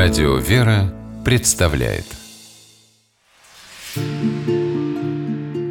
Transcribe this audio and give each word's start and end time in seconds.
Радио 0.00 0.36
«Вера» 0.36 0.94
представляет 1.24 2.04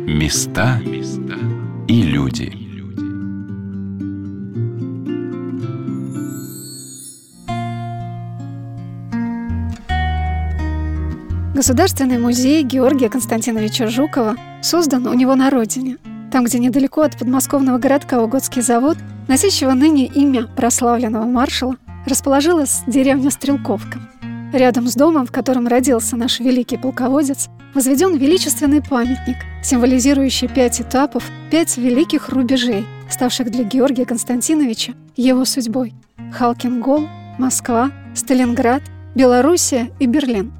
Места 0.06 0.82
и 1.88 2.02
люди 2.02 2.52
Государственный 11.56 12.18
музей 12.18 12.64
Георгия 12.64 13.08
Константиновича 13.08 13.88
Жукова 13.88 14.36
создан 14.62 15.08
у 15.08 15.14
него 15.14 15.36
на 15.36 15.50
родине, 15.50 16.00
там, 16.34 16.44
где 16.44 16.60
недалеко 16.60 17.04
от 17.04 17.18
подмосковного 17.18 17.78
городка 17.78 18.22
Угодский 18.22 18.62
завод, 18.62 18.98
носящего 19.30 19.72
ныне 19.72 20.06
имя 20.06 20.48
прославленного 20.48 21.24
маршала, 21.24 21.78
расположилась 22.06 22.82
деревня 22.88 23.32
Стрелковка. 23.32 24.00
Рядом 24.54 24.88
с 24.88 24.96
домом, 24.96 25.26
в 25.26 25.32
котором 25.32 25.68
родился 25.68 26.16
наш 26.16 26.40
великий 26.40 26.78
полководец, 26.78 27.50
возведен 27.74 28.16
величественный 28.16 28.82
памятник, 28.82 29.36
символизирующий 29.62 30.48
пять 30.48 30.80
этапов, 30.80 31.24
пять 31.52 31.78
великих 31.78 32.30
рубежей, 32.30 32.86
ставших 33.10 33.52
для 33.52 33.66
Георгия 33.66 34.06
Константиновича 34.06 34.94
его 35.18 35.44
судьбой. 35.44 35.94
Халкингол, 36.32 37.10
Москва, 37.38 37.92
Сталинград, 38.16 38.84
Белоруссия 39.16 39.92
и 40.00 40.06
Берлин. 40.06 40.54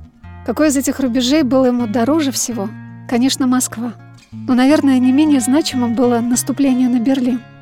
Какой 0.46 0.68
из 0.68 0.76
этих 0.76 1.00
рубежей 1.00 1.44
был 1.44 1.66
ему 1.66 1.88
дороже 1.88 2.32
всего? 2.32 2.70
Конечно, 3.10 3.48
Москва. 3.48 3.94
Но, 4.34 4.54
наверное, 4.54 5.00
не 5.00 5.14
менее 5.14 5.40
значимым 5.40 5.96
было 5.96 6.20
наступление 6.20 6.90
на 6.90 7.00
Берлин– 7.00 7.40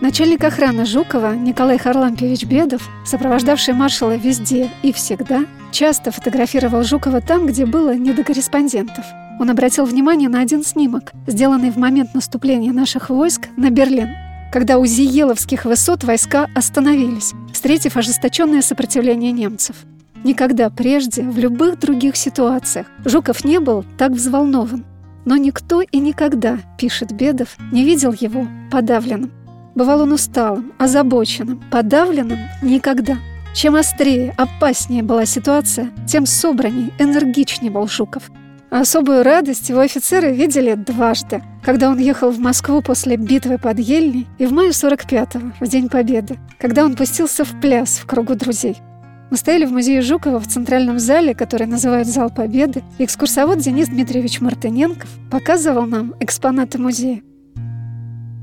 Начальник 0.00 0.44
охраны 0.44 0.86
Жукова 0.86 1.34
Николай 1.34 1.76
Харлампьевич 1.76 2.44
Бедов, 2.44 2.88
сопровождавший 3.04 3.74
маршала 3.74 4.14
везде 4.14 4.70
и 4.84 4.92
всегда, 4.92 5.44
часто 5.72 6.12
фотографировал 6.12 6.84
Жукова 6.84 7.20
там, 7.20 7.46
где 7.46 7.66
было 7.66 7.96
не 7.96 8.12
до 8.12 8.22
корреспондентов. 8.22 9.04
Он 9.40 9.50
обратил 9.50 9.86
внимание 9.86 10.28
на 10.28 10.40
один 10.40 10.64
снимок, 10.64 11.12
сделанный 11.26 11.72
в 11.72 11.76
момент 11.76 12.14
наступления 12.14 12.72
наших 12.72 13.10
войск 13.10 13.48
на 13.56 13.70
Берлин, 13.70 14.10
когда 14.52 14.78
у 14.78 14.86
Зиеловских 14.86 15.64
высот 15.64 16.04
войска 16.04 16.46
остановились, 16.54 17.32
встретив 17.52 17.96
ожесточенное 17.96 18.62
сопротивление 18.62 19.32
немцев. 19.32 19.74
Никогда 20.22 20.70
прежде, 20.70 21.22
в 21.22 21.38
любых 21.38 21.80
других 21.80 22.14
ситуациях, 22.14 22.86
Жуков 23.04 23.44
не 23.44 23.58
был 23.58 23.84
так 23.98 24.12
взволнован. 24.12 24.84
Но 25.24 25.36
никто 25.36 25.82
и 25.82 25.98
никогда, 25.98 26.58
пишет 26.78 27.12
Бедов, 27.12 27.56
не 27.72 27.84
видел 27.84 28.14
его 28.18 28.46
подавленным. 28.70 29.32
Бывал 29.78 30.00
он 30.00 30.12
усталым, 30.12 30.72
озабоченным, 30.76 31.62
подавленным 31.70 32.40
никогда. 32.62 33.18
Чем 33.54 33.76
острее, 33.76 34.34
опаснее 34.36 35.04
была 35.04 35.24
ситуация, 35.24 35.92
тем 36.04 36.26
собранней, 36.26 36.92
энергичнее 36.98 37.70
был 37.70 37.86
Жуков. 37.86 38.24
Особую 38.70 39.22
радость 39.22 39.68
его 39.68 39.78
офицеры 39.78 40.32
видели 40.32 40.74
дважды, 40.74 41.44
когда 41.62 41.90
он 41.90 41.98
ехал 41.98 42.32
в 42.32 42.40
Москву 42.40 42.82
после 42.82 43.14
битвы 43.14 43.56
под 43.56 43.78
Ельней 43.78 44.26
и 44.38 44.46
в 44.46 44.52
мае 44.52 44.70
45-го, 44.70 45.52
в 45.64 45.68
День 45.68 45.88
Победы, 45.88 46.40
когда 46.58 46.84
он 46.84 46.96
пустился 46.96 47.44
в 47.44 47.60
пляс 47.60 47.98
в 47.98 48.06
кругу 48.06 48.34
друзей. 48.34 48.78
Мы 49.30 49.36
стояли 49.36 49.64
в 49.64 49.70
музее 49.70 50.02
Жукова 50.02 50.40
в 50.40 50.48
центральном 50.48 50.98
зале, 50.98 51.36
который 51.36 51.68
называют 51.68 52.08
«Зал 52.08 52.30
Победы», 52.30 52.82
и 52.98 53.04
экскурсовод 53.04 53.60
Денис 53.60 53.86
Дмитриевич 53.86 54.40
Мартыненков 54.40 55.08
показывал 55.30 55.86
нам 55.86 56.14
экспонаты 56.18 56.78
музея. 56.78 57.22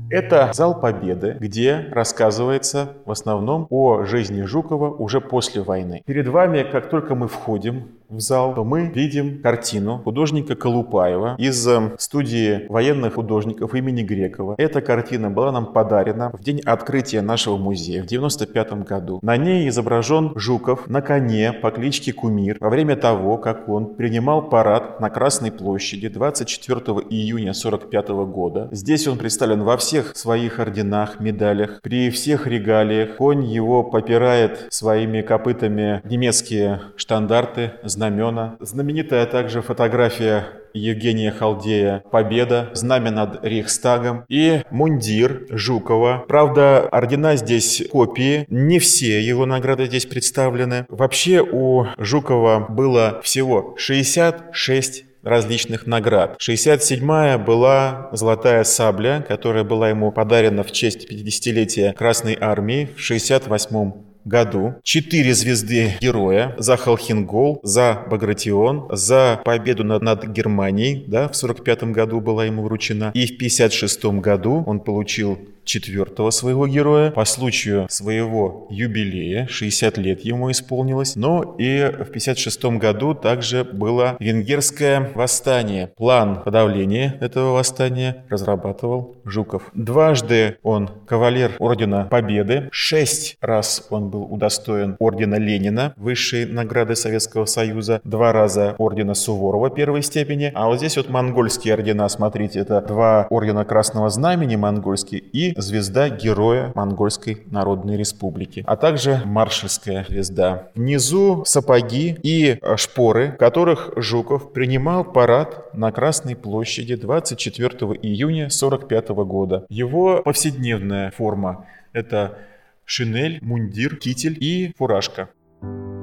Это 0.08 0.50
зал 0.52 0.80
Победы, 0.80 1.36
где 1.40 1.86
рассказывается 1.90 2.94
в 3.04 3.10
основном 3.10 3.66
о 3.70 4.04
жизни 4.04 4.42
Жукова 4.42 4.90
уже 4.90 5.20
после 5.20 5.62
войны. 5.62 6.02
Перед 6.06 6.28
вами, 6.28 6.62
как 6.62 6.88
только 6.88 7.14
мы 7.14 7.26
входим 7.26 7.88
в 8.08 8.20
зал, 8.20 8.54
то 8.54 8.64
мы 8.64 8.86
видим 8.86 9.40
картину 9.42 9.98
художника 10.04 10.54
Колупаева 10.54 11.36
из 11.38 11.66
эм, 11.66 11.94
студии 11.98 12.66
военных 12.68 13.14
художников 13.14 13.74
имени 13.74 14.02
Грекова. 14.02 14.54
Эта 14.58 14.80
картина 14.80 15.30
была 15.30 15.52
нам 15.52 15.72
подарена 15.72 16.30
в 16.32 16.42
день 16.42 16.60
открытия 16.60 17.22
нашего 17.22 17.56
музея 17.56 18.02
в 18.02 18.06
95 18.06 18.84
году. 18.84 19.18
На 19.22 19.36
ней 19.36 19.68
изображен 19.68 20.32
Жуков 20.36 20.88
на 20.88 21.02
коне 21.02 21.52
по 21.52 21.70
кличке 21.70 22.12
Кумир 22.12 22.58
во 22.60 22.70
время 22.70 22.96
того, 22.96 23.38
как 23.38 23.68
он 23.68 23.94
принимал 23.94 24.48
парад 24.48 25.00
на 25.00 25.10
Красной 25.10 25.50
площади 25.50 26.08
24 26.08 26.80
июня 27.10 27.52
45 27.54 28.08
года. 28.08 28.68
Здесь 28.70 29.08
он 29.08 29.18
представлен 29.18 29.62
во 29.62 29.76
всех 29.76 30.16
своих 30.16 30.58
орденах, 30.58 31.20
медалях, 31.20 31.80
при 31.82 32.10
всех 32.10 32.46
регалиях. 32.46 33.16
Конь 33.16 33.44
его 33.44 33.82
попирает 33.82 34.66
своими 34.70 35.22
копытами 35.22 36.00
немецкие 36.04 36.82
штандарты, 36.96 37.72
знамена. 37.96 38.56
Знаменитая 38.60 39.26
также 39.26 39.62
фотография 39.62 40.48
Евгения 40.74 41.30
Халдея 41.32 42.02
«Победа», 42.12 42.68
знамя 42.74 43.10
над 43.10 43.42
Рейхстагом 43.42 44.24
и 44.28 44.62
мундир 44.70 45.46
Жукова. 45.50 46.24
Правда, 46.28 46.86
ордена 46.92 47.36
здесь 47.36 47.82
копии, 47.90 48.44
не 48.50 48.78
все 48.78 49.20
его 49.20 49.46
награды 49.46 49.86
здесь 49.86 50.04
представлены. 50.04 50.84
Вообще 50.90 51.40
у 51.40 51.86
Жукова 51.96 52.66
было 52.68 53.20
всего 53.24 53.74
66 53.78 55.04
различных 55.22 55.86
наград. 55.86 56.36
67-я 56.38 57.38
была 57.38 58.10
золотая 58.12 58.62
сабля, 58.64 59.24
которая 59.26 59.64
была 59.64 59.88
ему 59.88 60.12
подарена 60.12 60.62
в 60.62 60.70
честь 60.70 61.10
50-летия 61.10 61.94
Красной 61.94 62.36
Армии 62.38 62.90
в 62.94 63.00
68 63.00 63.92
году 64.26 64.74
четыре 64.82 65.32
звезды 65.34 65.94
героя 66.00 66.54
за 66.58 66.76
Халхингол, 66.76 67.60
за 67.62 68.04
Багратион, 68.10 68.88
за 68.90 69.40
победу 69.44 69.84
над, 69.84 70.02
над 70.02 70.26
Германией, 70.26 71.04
да, 71.06 71.28
в 71.28 71.36
45 71.36 71.84
году 71.84 72.20
была 72.20 72.44
ему 72.44 72.62
вручена. 72.62 73.12
И 73.14 73.26
в 73.26 73.38
56 73.38 74.04
году 74.04 74.64
он 74.66 74.80
получил 74.80 75.38
четвертого 75.66 76.30
своего 76.30 76.66
героя 76.66 77.10
по 77.10 77.24
случаю 77.24 77.86
своего 77.90 78.66
юбилея, 78.70 79.46
60 79.48 79.98
лет 79.98 80.20
ему 80.20 80.50
исполнилось. 80.50 81.16
Но 81.16 81.56
и 81.58 81.84
в 81.84 82.06
56 82.06 82.64
году 82.76 83.14
также 83.14 83.64
было 83.64 84.16
венгерское 84.20 85.10
восстание. 85.14 85.88
План 85.96 86.42
подавления 86.42 87.18
этого 87.20 87.52
восстания 87.52 88.24
разрабатывал 88.30 89.16
Жуков. 89.24 89.70
Дважды 89.74 90.56
он 90.62 90.90
кавалер 91.06 91.52
Ордена 91.58 92.04
Победы. 92.04 92.68
Шесть 92.70 93.36
раз 93.40 93.86
он 93.90 94.08
был 94.10 94.22
удостоен 94.22 94.96
Ордена 95.00 95.36
Ленина, 95.36 95.92
высшей 95.96 96.46
награды 96.46 96.96
Советского 96.96 97.44
Союза. 97.46 98.00
Два 98.04 98.32
раза 98.32 98.74
Ордена 98.78 99.14
Суворова 99.14 99.70
первой 99.70 100.02
степени. 100.02 100.52
А 100.54 100.66
вот 100.66 100.78
здесь 100.78 100.96
вот 100.96 101.08
монгольские 101.08 101.74
ордена, 101.74 102.08
смотрите, 102.08 102.60
это 102.60 102.80
два 102.80 103.26
Ордена 103.30 103.64
Красного 103.64 104.10
Знамени 104.10 104.56
монгольские 104.56 105.20
и 105.20 105.55
звезда 105.56 106.08
Героя 106.08 106.72
Монгольской 106.74 107.42
Народной 107.50 107.96
Республики, 107.96 108.64
а 108.66 108.76
также 108.76 109.22
маршальская 109.24 110.04
звезда. 110.08 110.68
Внизу 110.74 111.44
сапоги 111.44 112.16
и 112.22 112.58
э, 112.60 112.76
шпоры, 112.76 113.32
которых 113.32 113.92
Жуков 113.96 114.52
принимал 114.52 115.04
парад 115.04 115.74
на 115.74 115.92
Красной 115.92 116.36
площади 116.36 116.96
24 116.96 117.68
июня 118.02 118.46
1945 118.46 119.08
года. 119.08 119.66
Его 119.68 120.22
повседневная 120.22 121.10
форма– 121.10 121.66
это 121.92 122.38
шинель, 122.84 123.38
мундир, 123.42 123.96
китель 123.96 124.36
и 124.40 124.72
фуражка. 124.76 125.28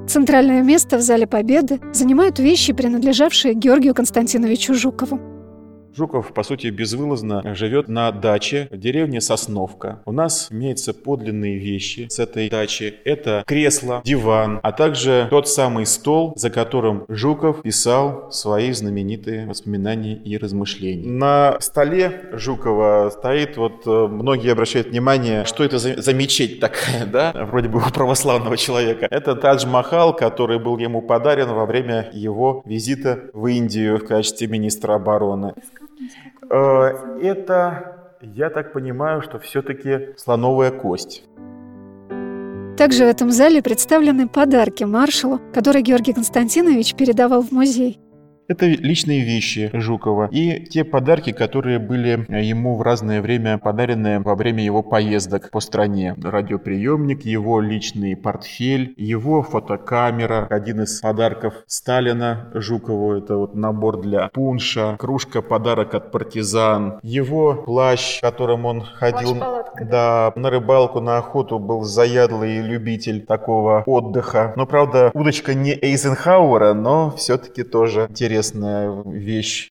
Центральное 0.06 0.62
место 0.62 0.98
в 0.98 1.00
Зале 1.00 1.26
Победы 1.26 1.80
занимают 1.92 2.38
вещи, 2.38 2.72
принадлежавшие 2.72 3.54
Георгию 3.54 3.94
Константиновичу 3.94 4.74
Жукову. 4.74 5.33
Жуков, 5.96 6.32
по 6.32 6.42
сути, 6.42 6.68
безвылазно 6.68 7.54
живет 7.54 7.88
на 7.88 8.10
даче 8.10 8.68
в 8.70 8.76
деревне 8.76 9.20
Сосновка. 9.20 10.00
У 10.04 10.12
нас 10.12 10.48
имеются 10.50 10.92
подлинные 10.92 11.58
вещи 11.58 12.08
с 12.10 12.18
этой 12.18 12.50
дачи. 12.50 12.94
Это 13.04 13.44
кресло, 13.46 14.02
диван, 14.04 14.60
а 14.62 14.72
также 14.72 15.28
тот 15.30 15.48
самый 15.48 15.86
стол, 15.86 16.32
за 16.36 16.50
которым 16.50 17.04
Жуков 17.08 17.62
писал 17.62 18.30
свои 18.32 18.72
знаменитые 18.72 19.46
воспоминания 19.46 20.16
и 20.16 20.36
размышления. 20.36 21.08
На 21.08 21.60
столе 21.60 22.28
Жукова 22.32 23.10
стоит, 23.12 23.56
вот 23.56 23.86
э, 23.86 24.06
многие 24.08 24.52
обращают 24.52 24.88
внимание, 24.88 25.44
что 25.44 25.62
это 25.64 25.78
за, 25.78 26.00
за 26.00 26.12
мечеть 26.12 26.60
такая, 26.60 27.06
да, 27.12 27.32
вроде 27.50 27.68
бы 27.68 27.78
у 27.78 27.92
православного 27.92 28.56
человека. 28.56 29.06
Это 29.10 29.36
Тадж-Махал, 29.36 30.16
который 30.16 30.58
был 30.58 30.78
ему 30.78 31.02
подарен 31.02 31.48
во 31.48 31.66
время 31.66 32.10
его 32.12 32.62
визита 32.64 33.30
в 33.32 33.46
Индию 33.46 33.98
в 33.98 34.06
качестве 34.06 34.48
министра 34.48 34.94
обороны. 34.94 35.54
Э, 36.50 37.18
это, 37.22 38.16
я 38.20 38.50
так 38.50 38.72
понимаю, 38.72 39.22
что 39.22 39.38
все-таки 39.38 40.14
слоновая 40.16 40.70
кость. 40.70 41.24
Также 42.76 43.04
в 43.04 43.08
этом 43.08 43.30
зале 43.30 43.62
представлены 43.62 44.28
подарки 44.28 44.82
маршалу, 44.84 45.40
которые 45.52 45.82
Георгий 45.82 46.12
Константинович 46.12 46.94
передавал 46.96 47.42
в 47.42 47.52
музей. 47.52 48.00
Это 48.46 48.66
личные 48.66 49.24
вещи 49.24 49.70
Жукова 49.72 50.28
и 50.30 50.66
те 50.66 50.84
подарки, 50.84 51.32
которые 51.32 51.78
были 51.78 52.26
ему 52.28 52.76
в 52.76 52.82
разное 52.82 53.22
время 53.22 53.56
подарены 53.56 54.20
во 54.20 54.34
время 54.34 54.62
его 54.62 54.82
поездок 54.82 55.50
по 55.50 55.60
стране. 55.60 56.14
Радиоприемник, 56.22 57.24
его 57.24 57.60
личный 57.62 58.16
портфель, 58.16 58.92
его 58.98 59.42
фотокамера. 59.42 60.46
Один 60.50 60.82
из 60.82 61.00
подарков 61.00 61.54
Сталина 61.66 62.50
Жукову– 62.52 63.14
это 63.14 63.36
вот 63.36 63.54
набор 63.54 64.02
для 64.02 64.28
пунша, 64.28 64.96
кружка 64.98 65.40
подарок 65.40 65.94
от 65.94 66.12
партизан, 66.12 66.98
его 67.02 67.54
плащ, 67.54 68.20
которым 68.20 68.66
он 68.66 68.82
ходил 68.82 69.36
да, 69.80 70.32
на 70.36 70.50
рыбалку, 70.50 71.00
на 71.00 71.16
охоту, 71.16 71.58
был 71.58 71.82
заядлый 71.82 72.60
любитель 72.60 73.24
такого 73.24 73.84
отдыха. 73.86 74.52
Но, 74.56 74.66
правда, 74.66 75.10
удочка 75.14 75.54
не 75.54 75.72
Эйзенхауэра, 75.72 76.74
но 76.74 77.10
все-таки 77.16 77.62
тоже 77.62 78.06
интересно 78.10 78.33
интересная 78.34 79.02
вещь. 79.06 79.70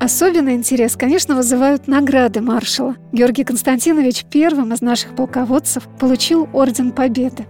Особенный 0.00 0.54
интерес, 0.54 0.96
конечно, 0.96 1.36
вызывают 1.36 1.88
награды 1.88 2.40
маршала. 2.40 2.96
Георгий 3.12 3.44
Константинович 3.44 4.24
первым 4.30 4.72
из 4.74 4.82
наших 4.82 5.14
полководцев 5.14 5.88
получил 5.98 6.48
Орден 6.52 6.92
Победы. 6.92 7.46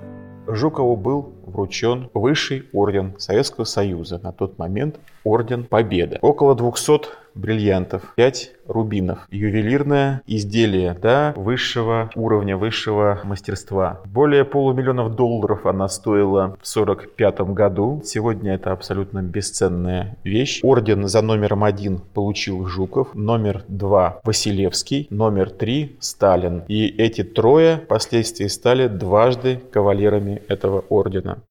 Жукову 0.47 0.97
был 0.97 1.33
вручен 1.45 2.09
высший 2.15 2.69
орден 2.73 3.15
Советского 3.19 3.65
Союза, 3.65 4.21
на 4.23 4.33
тот 4.33 4.59
момент 4.59 5.01
Орден 5.25 5.65
Победы. 5.65 6.19
Около 6.23 6.55
200 6.55 7.01
бриллиантов, 7.37 8.15
5 8.17 8.53
рубинов. 8.67 9.21
Ювелирное 9.31 10.23
изделие 10.27 10.97
да, 11.01 11.33
высшего 11.37 12.11
уровня, 12.15 12.57
высшего 12.57 13.21
мастерства. 13.25 14.01
Более 14.07 14.45
полумиллионов 14.45 15.15
долларов 15.15 15.67
она 15.67 15.89
стоила 15.89 16.57
в 16.61 16.67
1945 16.67 17.41
году. 17.53 18.03
Сегодня 18.05 18.55
это 18.55 18.73
абсолютно 18.73 19.23
бесценная 19.23 20.17
вещь. 20.25 20.61
Орден 20.63 21.07
за 21.07 21.23
номером 21.23 21.65
один 21.65 21.99
получил 21.99 22.67
Жуков, 22.67 23.15
номер 23.15 23.65
два 23.69 24.21
Василевский, 24.25 25.07
номер 25.11 25.51
три 25.51 25.97
Сталин. 26.01 26.65
И 26.69 26.87
эти 26.87 27.23
трое 27.23 27.79
впоследствии 27.85 28.47
стали 28.47 28.89
дважды 28.89 29.61
кавалерами 29.71 30.43
этого 30.49 30.85
ордена. 30.89 31.43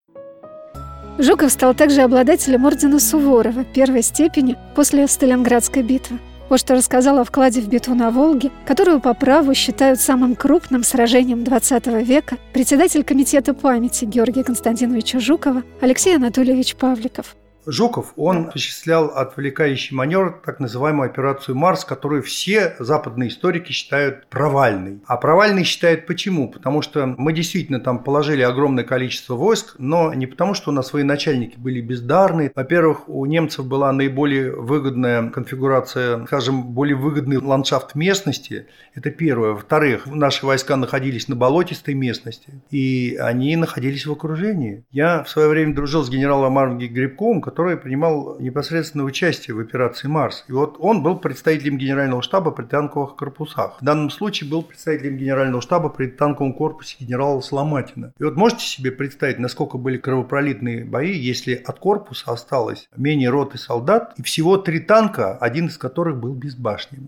Жуков 1.18 1.52
стал 1.52 1.74
также 1.74 2.02
обладателем 2.02 2.66
ордена 2.66 3.00
Суворова 3.00 3.64
первой 3.64 4.02
степени 4.02 4.58
после 4.76 5.08
Сталинградской 5.08 5.82
битвы. 5.82 6.20
Вот 6.50 6.60
что 6.60 6.76
рассказал 6.76 7.18
о 7.20 7.24
вкладе 7.24 7.62
в 7.62 7.70
битву 7.70 7.96
на 7.96 8.12
Волге, 8.12 8.52
которую 8.66 9.00
по 9.00 9.14
праву 9.14 9.54
считают 9.54 10.00
самым 10.00 10.36
крупным 10.36 10.84
сражением 10.84 11.40
XX 11.40 12.04
века 12.04 12.38
председатель 12.54 13.04
Комитета 13.04 13.54
памяти 13.54 14.06
Георгия 14.06 14.44
Константиновича 14.44 15.20
Жукова 15.20 15.64
Алексей 15.82 16.16
Анатольевич 16.16 16.76
Павликов. 16.76 17.36
Жуков, 17.66 18.14
он 18.16 18.48
осуществлял 18.48 19.08
отвлекающий 19.08 19.96
маневр, 19.96 20.42
так 20.46 20.60
называемую 20.60 21.10
операцию 21.10 21.56
«Марс», 21.56 21.86
которую 21.86 22.24
все 22.24 22.76
западные 22.80 23.30
историки 23.30 23.72
считают 23.72 24.28
провальной. 24.28 25.02
А 25.06 25.18
провальной 25.18 25.64
считают 25.64 26.06
почему? 26.06 26.50
Потому 26.50 26.82
что 26.82 27.06
мы 27.06 27.34
действительно 27.34 27.80
там 27.80 28.04
положили 28.04 28.42
огромное 28.42 28.84
количество 28.84 29.36
войск, 29.36 29.76
но 29.78 30.14
не 30.14 30.28
потому, 30.28 30.54
что 30.54 30.72
у 30.72 30.74
нас 30.74 30.94
военачальники 30.94 31.58
были 31.58 31.82
бездарны. 31.82 32.52
Во-первых, 32.54 33.10
у 33.10 33.26
немцев 33.26 33.66
была 33.66 33.92
наиболее 33.92 34.52
выгодная 34.52 35.30
конфигурация, 35.30 36.26
скажем, 36.26 36.64
более 36.64 36.96
выгодный 36.96 37.38
ландшафт 37.38 37.96
местности. 37.96 38.68
Это 38.94 39.12
первое. 39.12 39.52
Во-вторых, 39.52 40.06
наши 40.06 40.46
войска 40.46 40.76
находились 40.76 41.28
на 41.28 41.36
болотистой 41.36 41.94
местности, 41.94 42.62
и 42.72 43.18
они 43.20 43.56
находились 43.56 44.06
в 44.06 44.12
окружении. 44.12 44.86
Я 44.92 45.24
в 45.24 45.30
свое 45.30 45.50
время 45.50 45.76
дружил 45.76 46.04
с 46.04 46.10
генералом 46.10 46.58
армии 46.58 46.88
Грибковым, 46.88 47.42
который 47.56 47.78
принимал 47.78 48.38
непосредственное 48.38 49.06
участие 49.06 49.56
в 49.56 49.62
операции 49.62 50.10
«Марс». 50.10 50.44
И 50.50 50.52
вот 50.52 50.75
он 50.78 51.02
был 51.02 51.18
представителем 51.18 51.78
генерального 51.78 52.22
штаба 52.22 52.52
при 52.52 52.66
танковых 52.66 53.16
корпусах. 53.16 53.78
В 53.80 53.86
данном 53.86 54.10
случае 54.10 54.50
был 54.50 54.62
представителем 54.62 55.16
генерального 55.16 55.62
штаба 55.62 55.88
при 55.88 56.07
танковом 56.07 56.52
корпусе 56.52 56.98
генерала 57.00 57.40
Сломатина. 57.40 58.12
И 58.19 58.24
вот 58.25 58.36
можете 58.36 58.66
себе 58.66 58.92
представить, 58.92 59.40
насколько 59.40 59.78
были 59.78 59.96
кровопролитные 59.96 60.84
бои, 60.84 61.13
если 61.13 61.54
от 61.54 61.80
корпуса 61.80 62.34
осталось 62.34 62.90
менее 62.98 63.30
роты 63.30 63.57
солдат 63.57 64.13
и 64.18 64.22
всего 64.22 64.57
три 64.57 64.81
танка, 64.81 65.38
один 65.38 65.68
из 65.68 65.78
которых 65.78 66.18
был 66.18 66.34
без 66.34 66.57
башни. 66.57 67.00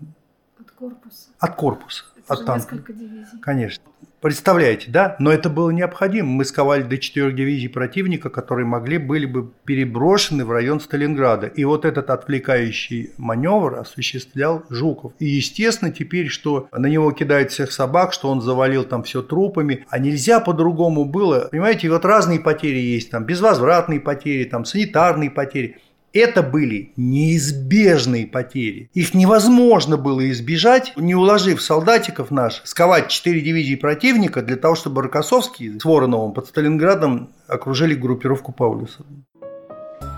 От 0.58 0.70
корпуса? 0.70 1.28
От 1.40 1.56
корпуса. 1.56 2.04
Это 2.24 2.32
от 2.32 2.46
танка. 2.46 2.74
несколько 2.74 2.92
дивизий. 2.94 3.38
Конечно. 3.42 3.84
Представляете, 4.20 4.90
да? 4.90 5.14
Но 5.20 5.30
это 5.30 5.48
было 5.48 5.70
необходимо. 5.70 6.28
Мы 6.28 6.44
сковали 6.44 6.82
до 6.82 6.98
четырех 6.98 7.36
дивизий 7.36 7.68
противника, 7.68 8.30
которые 8.30 8.66
могли 8.66 8.98
были 8.98 9.26
бы 9.26 9.52
переброшены 9.64 10.44
в 10.44 10.50
район 10.50 10.80
Сталинграда. 10.80 11.46
И 11.46 11.64
вот 11.64 11.84
этот 11.84 12.10
отвлекающий 12.10 13.12
маневр 13.16 13.78
осуществлял 13.78 14.64
Жуков. 14.70 15.12
И 15.20 15.26
естественно 15.26 15.92
теперь, 15.92 16.28
что 16.28 16.68
на 16.72 16.86
него 16.86 17.12
кидают 17.12 17.52
всех 17.52 17.70
собак, 17.70 18.12
что 18.12 18.28
он 18.28 18.40
завалил 18.40 18.82
там 18.82 19.04
все 19.04 19.22
трупами. 19.22 19.86
А 19.88 20.00
нельзя 20.00 20.40
по-другому 20.40 21.04
было. 21.04 21.48
Понимаете, 21.52 21.88
вот 21.88 22.04
разные 22.04 22.40
потери 22.40 22.78
есть. 22.78 23.12
Там 23.12 23.24
безвозвратные 23.24 24.00
потери, 24.00 24.44
там 24.44 24.64
санитарные 24.64 25.30
потери. 25.30 25.78
Это 26.18 26.42
были 26.42 26.92
неизбежные 26.96 28.26
потери. 28.26 28.90
Их 28.92 29.14
невозможно 29.14 29.96
было 29.96 30.28
избежать, 30.32 30.92
не 30.96 31.14
уложив 31.14 31.62
солдатиков 31.62 32.32
наших, 32.32 32.66
сковать 32.66 33.06
четыре 33.06 33.40
дивизии 33.40 33.76
противника 33.76 34.42
для 34.42 34.56
того, 34.56 34.74
чтобы 34.74 35.02
Рокоссовский 35.02 35.78
с 35.78 35.84
Вороновым 35.84 36.32
под 36.32 36.48
Сталинградом 36.48 37.30
окружили 37.46 37.94
группировку 37.94 38.50
Паулюса. 38.50 39.04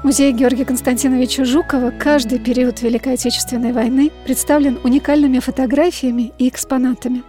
Музей 0.02 0.32
Георгия 0.32 0.64
Константиновича 0.64 1.44
Жукова 1.44 1.91
каждый 1.91 2.38
период 2.38 2.81
Великой 2.81 3.14
Отечественной 3.14 3.75
войны 3.75 4.11
представлен 4.25 4.79
уникальными 4.82 5.38
фотографиями 5.38 6.32
и 6.38 6.49
экспонатами. 6.49 7.23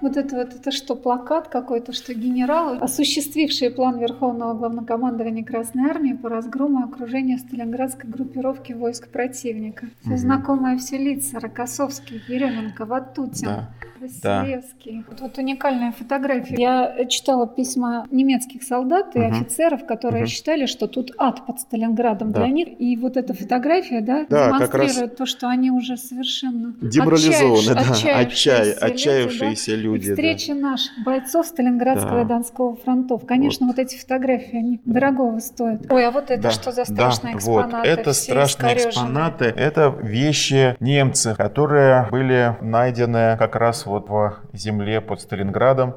Вот 0.00 0.16
это 0.16 0.36
вот, 0.36 0.54
это 0.54 0.70
что, 0.70 0.96
плакат 0.96 1.48
какой-то, 1.48 1.92
что 1.92 2.14
генералы, 2.14 2.78
осуществившие 2.78 3.70
план 3.70 3.98
Верховного 3.98 4.54
Главнокомандования 4.54 5.44
Красной 5.44 5.90
Армии 5.90 6.14
по 6.14 6.28
разгрому 6.28 6.80
и 6.80 6.84
окружению 6.84 7.38
Сталинградской 7.38 8.08
группировки 8.08 8.72
войск 8.72 9.08
противника. 9.08 9.88
Все 10.00 10.10
угу. 10.10 10.18
знакомые 10.18 10.78
все 10.78 10.96
лица. 10.96 11.38
Рокоссовский, 11.38 12.22
Еременко, 12.28 12.86
Ватутин. 12.86 13.46
Да. 13.46 13.68
Василевский. 14.00 15.04
Да. 15.10 15.16
Вот, 15.20 15.36
уникальная 15.36 15.92
фотография. 15.92 16.54
Я 16.56 17.04
читала 17.06 17.46
письма 17.46 18.06
немецких 18.10 18.62
солдат 18.62 19.14
и 19.14 19.18
угу. 19.18 19.28
офицеров, 19.28 19.84
которые 19.86 20.22
угу. 20.22 20.30
считали, 20.30 20.64
что 20.64 20.86
тут 20.86 21.12
ад 21.18 21.44
под 21.46 21.60
Сталинградом 21.60 22.32
да. 22.32 22.40
для 22.40 22.48
них. 22.50 22.68
И 22.80 22.96
вот 22.96 23.18
эта 23.18 23.34
фотография, 23.34 24.00
да, 24.00 24.24
да 24.28 24.46
демонстрирует 24.46 25.16
то, 25.16 25.26
что 25.26 25.48
они 25.48 25.70
уже 25.70 25.98
совершенно 25.98 26.74
деморализованы, 26.80 27.74
да, 27.74 27.80
отчаявшиеся, 27.92 28.78
отчаявшиеся 28.80 29.74
люди 29.74 29.89
люди. 29.92 30.10
Встречи 30.10 30.52
да. 30.52 30.70
наших 30.70 30.92
бойцов 31.04 31.46
Сталинградского 31.46 32.16
да. 32.16 32.22
и 32.22 32.24
Донского 32.24 32.76
фронтов. 32.76 33.26
Конечно, 33.26 33.66
вот. 33.66 33.76
вот 33.76 33.82
эти 33.82 33.98
фотографии, 33.98 34.56
они 34.56 34.80
да. 34.84 35.00
дорогого 35.00 35.38
стоят. 35.38 35.90
Ой, 35.90 36.06
а 36.06 36.10
вот 36.10 36.30
это 36.30 36.42
да. 36.42 36.50
что 36.50 36.72
за 36.72 36.84
страшные 36.84 37.32
да. 37.34 37.38
экспонаты? 37.38 37.76
Вот, 37.76 37.86
это 37.86 38.12
страшные 38.12 38.76
экспонаты. 38.76 39.44
Это 39.44 39.94
вещи 40.02 40.76
немцев, 40.80 41.36
которые 41.36 42.08
были 42.10 42.56
найдены 42.60 43.36
как 43.38 43.56
раз 43.56 43.86
вот 43.86 44.08
в 44.08 44.40
земле 44.52 45.00
под 45.00 45.20
Сталинградом. 45.20 45.96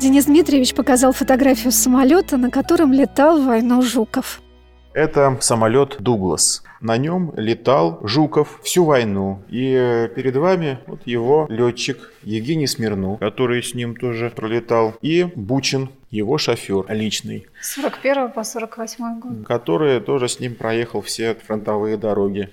Денис 0.00 0.26
Дмитриевич 0.26 0.74
показал 0.74 1.12
фотографию 1.12 1.72
самолета, 1.72 2.36
на 2.36 2.50
котором 2.50 2.92
летал 2.92 3.40
в 3.40 3.46
войну 3.46 3.80
Жуков. 3.80 4.42
Это 4.96 5.36
самолет 5.42 5.96
«Дуглас». 5.98 6.62
На 6.80 6.96
нем 6.96 7.30
летал 7.36 8.00
Жуков 8.02 8.58
всю 8.62 8.86
войну. 8.86 9.42
И 9.50 9.74
э, 9.74 10.08
перед 10.08 10.36
вами 10.36 10.78
вот 10.86 11.00
его 11.04 11.46
летчик 11.50 12.14
Евгений 12.22 12.66
Смирнов, 12.66 13.18
который 13.20 13.62
с 13.62 13.74
ним 13.74 13.94
тоже 13.94 14.32
пролетал, 14.34 14.94
и 15.02 15.28
Бучин, 15.36 15.90
его 16.10 16.38
шофер 16.38 16.86
личный. 16.88 17.46
С 17.60 17.74
41 17.74 18.30
по 18.30 18.42
48 18.42 19.20
год. 19.20 19.46
Который 19.46 20.00
тоже 20.00 20.28
с 20.30 20.40
ним 20.40 20.54
проехал 20.54 21.02
все 21.02 21.34
фронтовые 21.34 21.98
дороги. 21.98 22.48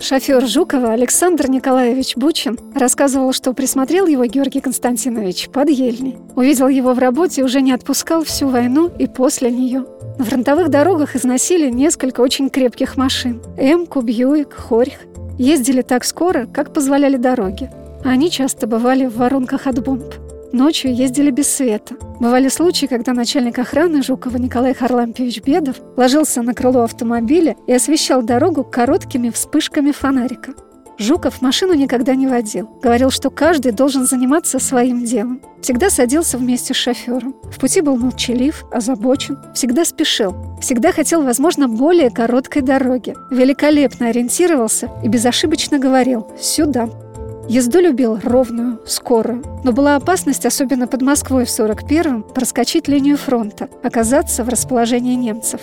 Шофер 0.00 0.46
Жукова 0.46 0.92
Александр 0.92 1.50
Николаевич 1.50 2.16
Бучин 2.16 2.56
рассказывал, 2.74 3.32
что 3.32 3.52
присмотрел 3.52 4.06
его 4.06 4.24
Георгий 4.26 4.60
Константинович 4.60 5.48
под 5.48 5.70
Ельней. 5.70 6.16
Увидел 6.36 6.68
его 6.68 6.94
в 6.94 6.98
работе 6.98 7.42
уже 7.42 7.60
не 7.60 7.72
отпускал 7.72 8.22
всю 8.22 8.48
войну 8.48 8.90
и 8.96 9.08
после 9.08 9.50
нее. 9.50 9.84
На 10.18 10.24
фронтовых 10.24 10.68
дорогах 10.68 11.16
износили 11.16 11.68
несколько 11.68 12.20
очень 12.20 12.48
крепких 12.48 12.96
машин. 12.96 13.42
Эмку, 13.56 14.00
Бьюик, 14.00 14.54
Хорьх. 14.54 14.98
Ездили 15.36 15.82
так 15.82 16.04
скоро, 16.04 16.46
как 16.46 16.72
позволяли 16.72 17.16
дороги. 17.16 17.70
Они 18.04 18.30
часто 18.30 18.68
бывали 18.68 19.06
в 19.06 19.16
воронках 19.16 19.66
от 19.66 19.82
бомб. 19.84 20.14
Ночью 20.52 20.94
ездили 20.94 21.30
без 21.30 21.48
света. 21.48 21.96
Бывали 22.20 22.48
случаи, 22.48 22.86
когда 22.86 23.12
начальник 23.12 23.58
охраны 23.58 24.02
Жукова 24.02 24.38
Николай 24.38 24.74
Харлампьевич 24.74 25.42
Бедов 25.42 25.76
ложился 25.96 26.40
на 26.40 26.54
крыло 26.54 26.84
автомобиля 26.84 27.56
и 27.66 27.72
освещал 27.72 28.22
дорогу 28.22 28.64
короткими 28.64 29.28
вспышками 29.28 29.92
фонарика. 29.92 30.54
Жуков 30.98 31.42
машину 31.42 31.74
никогда 31.74 32.16
не 32.16 32.26
водил. 32.26 32.68
Говорил, 32.82 33.10
что 33.10 33.30
каждый 33.30 33.70
должен 33.70 34.04
заниматься 34.04 34.58
своим 34.58 35.04
делом. 35.04 35.40
Всегда 35.60 35.90
садился 35.90 36.38
вместе 36.38 36.74
с 36.74 36.76
шофером. 36.76 37.36
В 37.44 37.60
пути 37.60 37.82
был 37.82 37.96
молчалив, 37.96 38.64
озабочен, 38.72 39.38
всегда 39.54 39.84
спешил. 39.84 40.34
Всегда 40.60 40.90
хотел, 40.90 41.22
возможно, 41.22 41.68
более 41.68 42.10
короткой 42.10 42.62
дороги. 42.62 43.14
Великолепно 43.30 44.08
ориентировался 44.08 44.90
и 45.04 45.08
безошибочно 45.08 45.78
говорил 45.78 46.26
«сюда». 46.40 46.88
Езду 47.48 47.80
любил 47.80 48.18
ровную, 48.22 48.80
скорую. 48.86 49.42
Но 49.64 49.72
была 49.72 49.96
опасность, 49.96 50.44
особенно 50.44 50.86
под 50.86 51.02
Москвой 51.02 51.46
в 51.46 51.48
41-м, 51.48 52.22
проскочить 52.22 52.88
линию 52.88 53.16
фронта, 53.16 53.68
оказаться 53.82 54.44
в 54.44 54.48
расположении 54.48 55.14
немцев. 55.14 55.60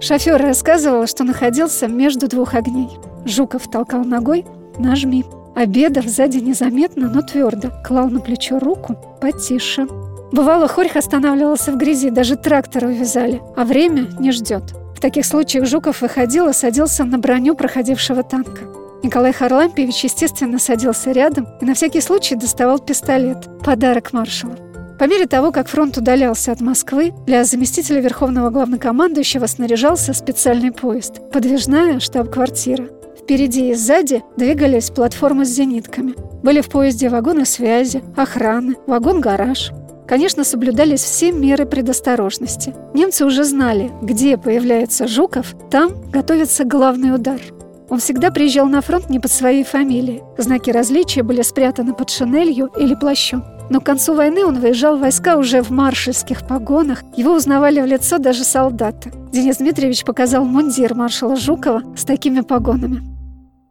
Шофер 0.00 0.40
рассказывал, 0.40 1.06
что 1.06 1.24
находился 1.24 1.88
между 1.88 2.26
двух 2.28 2.54
огней. 2.54 2.88
Жуков 3.26 3.70
толкал 3.70 4.04
ногой, 4.04 4.46
Нажми. 4.78 5.24
Обедав 5.54 6.06
сзади 6.06 6.38
незаметно, 6.38 7.08
но 7.08 7.22
твердо, 7.22 7.70
клал 7.84 8.08
на 8.08 8.20
плечо 8.20 8.58
руку 8.58 8.96
потише. 9.20 9.86
Бывало, 10.32 10.68
Хорьх 10.68 10.96
останавливался 10.96 11.72
в 11.72 11.78
грязи, 11.78 12.10
даже 12.10 12.36
трактор 12.36 12.84
увязали, 12.84 13.40
а 13.56 13.64
время 13.64 14.08
не 14.18 14.32
ждет. 14.32 14.74
В 14.94 15.00
таких 15.00 15.24
случаях 15.24 15.66
Жуков 15.66 16.02
выходил 16.02 16.48
и 16.48 16.52
садился 16.52 17.04
на 17.04 17.18
броню 17.18 17.54
проходившего 17.54 18.22
танка. 18.22 18.64
Николай 19.06 19.32
Харлампьевич, 19.32 20.02
естественно, 20.02 20.58
садился 20.58 21.12
рядом 21.12 21.46
и 21.60 21.64
на 21.64 21.74
всякий 21.74 22.00
случай 22.00 22.34
доставал 22.34 22.80
пистолет. 22.80 23.46
Подарок 23.64 24.12
маршалу. 24.12 24.56
По 24.98 25.04
мере 25.04 25.26
того, 25.26 25.52
как 25.52 25.68
фронт 25.68 25.96
удалялся 25.96 26.50
от 26.50 26.60
Москвы, 26.60 27.12
для 27.24 27.44
заместителя 27.44 28.00
Верховного 28.00 28.50
Главнокомандующего 28.50 29.46
снаряжался 29.46 30.12
специальный 30.12 30.72
поезд. 30.72 31.20
Подвижная 31.30 32.00
штаб-квартира. 32.00 32.88
Впереди 33.16 33.70
и 33.70 33.74
сзади 33.74 34.24
двигались 34.36 34.90
платформы 34.90 35.44
с 35.44 35.50
зенитками. 35.50 36.16
Были 36.42 36.60
в 36.60 36.68
поезде 36.68 37.08
вагоны 37.08 37.44
связи, 37.44 38.02
охраны, 38.16 38.74
вагон-гараж. 38.88 39.70
Конечно, 40.08 40.42
соблюдались 40.42 41.04
все 41.04 41.30
меры 41.30 41.64
предосторожности. 41.64 42.74
Немцы 42.92 43.24
уже 43.24 43.44
знали, 43.44 43.92
где 44.02 44.36
появляется 44.36 45.06
Жуков, 45.06 45.54
там 45.70 46.10
готовится 46.10 46.64
главный 46.64 47.14
удар. 47.14 47.40
Он 47.88 47.98
всегда 48.00 48.30
приезжал 48.30 48.66
на 48.66 48.80
фронт 48.80 49.08
не 49.10 49.20
под 49.20 49.30
своей 49.30 49.62
фамилией. 49.62 50.22
Знаки 50.38 50.70
различия 50.70 51.22
были 51.22 51.42
спрятаны 51.42 51.94
под 51.94 52.10
шинелью 52.10 52.70
или 52.78 52.94
плащом. 52.94 53.44
Но 53.70 53.80
к 53.80 53.84
концу 53.84 54.14
войны 54.14 54.44
он 54.44 54.60
выезжал 54.60 54.96
в 54.96 55.00
войска 55.00 55.36
уже 55.36 55.62
в 55.62 55.70
маршальских 55.70 56.46
погонах. 56.46 57.02
Его 57.16 57.32
узнавали 57.34 57.80
в 57.80 57.86
лицо 57.86 58.18
даже 58.18 58.44
солдаты. 58.44 59.12
Денис 59.32 59.58
Дмитриевич 59.58 60.04
показал 60.04 60.44
мундир 60.44 60.94
маршала 60.94 61.36
Жукова 61.36 61.82
с 61.96 62.04
такими 62.04 62.40
погонами. 62.40 63.02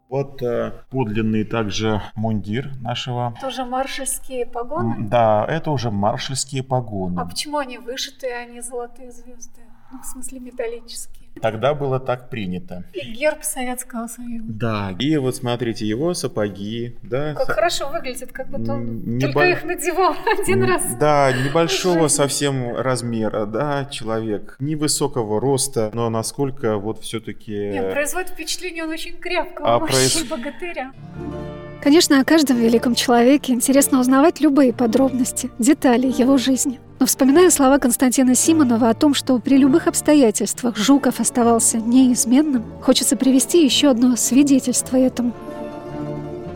Вот 0.08 0.42
э, 0.42 0.72
подлинный 0.92 1.44
также 1.44 2.02
мундир 2.16 2.72
нашего. 2.80 3.36
Тоже 3.42 3.66
маршальские 3.66 4.46
погоны? 4.46 4.96
Да, 5.10 5.46
это 5.50 5.72
уже 5.72 5.92
маршальские 5.92 6.64
погоны. 6.64 7.20
А 7.20 7.26
почему 7.26 7.58
они 7.58 7.80
вышитые, 7.80 8.36
а 8.38 8.46
не 8.46 8.62
золотые 8.62 9.12
звезды? 9.12 9.62
Ну, 9.92 10.00
в 10.02 10.06
смысле 10.06 10.40
металлические. 10.40 11.25
Тогда 11.42 11.74
было 11.74 12.00
так 12.00 12.30
принято. 12.30 12.84
И 12.94 13.12
герб 13.12 13.44
Советского 13.44 14.08
Союза. 14.08 14.46
Да, 14.48 14.96
и 14.98 15.18
вот 15.18 15.36
смотрите, 15.36 15.86
его 15.86 16.14
сапоги, 16.14 16.98
да. 17.04 17.34
Как 17.34 17.48
со... 17.48 17.54
хорошо 17.54 17.90
выглядит, 17.90 18.32
как 18.32 18.50
будто 18.50 18.74
он 18.74 19.02
Небо... 19.18 19.34
только 19.34 19.50
их 19.50 19.64
надевал 19.64 20.16
один 20.40 20.64
раз. 20.64 20.96
Да, 21.00 21.32
небольшого 21.32 22.08
совсем 22.08 22.76
размера, 22.76 23.46
да, 23.46 23.86
человек. 23.86 24.56
Невысокого 24.60 25.40
роста, 25.40 25.92
но 25.94 26.10
насколько 26.10 26.78
вот 26.78 27.02
все-таки... 27.02 27.52
Нет, 27.52 27.92
производит 27.92 28.30
впечатление, 28.30 28.84
он 28.84 28.92
очень 28.92 29.18
крепкого, 29.18 29.76
а 29.76 29.80
произ... 29.80 30.24
богатыря. 30.24 30.92
Конечно, 31.82 32.20
о 32.20 32.24
каждом 32.24 32.58
великом 32.58 32.96
человеке 32.96 33.54
интересно 33.54 34.00
узнавать 34.00 34.42
любые 34.42 34.74
подробности, 34.74 35.52
детали 35.60 36.08
его 36.08 36.38
жизни. 36.38 36.80
Но 37.00 37.06
вспоминая 37.06 37.50
слова 37.50 37.78
Константина 37.78 38.36
Симонова 38.36 38.90
о 38.90 38.94
том, 38.94 39.14
что 39.14 39.38
при 39.40 39.58
любых 39.58 39.88
обстоятельствах 39.88 40.78
Жуков 40.78 41.20
оставался 41.20 41.78
неизменным, 41.78 42.64
хочется 42.82 43.18
привести 43.18 43.64
еще 43.64 43.90
одно 43.90 44.16
свидетельство 44.16 44.96
этому. 44.98 45.34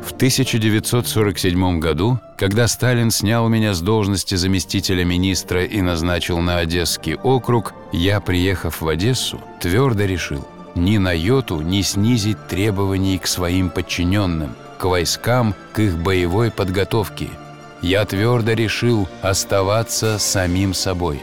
В 0.01 0.13
1947 0.13 1.79
году, 1.79 2.19
когда 2.37 2.67
Сталин 2.67 3.11
снял 3.11 3.47
меня 3.49 3.73
с 3.73 3.81
должности 3.81 4.35
заместителя 4.35 5.03
министра 5.03 5.65
и 5.65 5.81
назначил 5.81 6.39
на 6.39 6.57
Одесский 6.57 7.15
округ, 7.15 7.73
я, 7.91 8.19
приехав 8.21 8.81
в 8.81 8.87
Одессу, 8.87 9.39
твердо 9.59 10.05
решил 10.05 10.47
ни 10.75 10.97
на 10.97 11.11
йоту 11.11 11.61
не 11.61 11.83
снизить 11.83 12.47
требований 12.47 13.17
к 13.17 13.27
своим 13.27 13.69
подчиненным, 13.69 14.55
к 14.79 14.85
войскам, 14.85 15.53
к 15.73 15.79
их 15.79 15.97
боевой 15.99 16.49
подготовке– 16.49 17.29
я 17.81 18.03
твердо 18.05 18.53
решил 18.53 19.07
оставаться 19.21 20.19
самим 20.19 20.73
собой. 20.73 21.21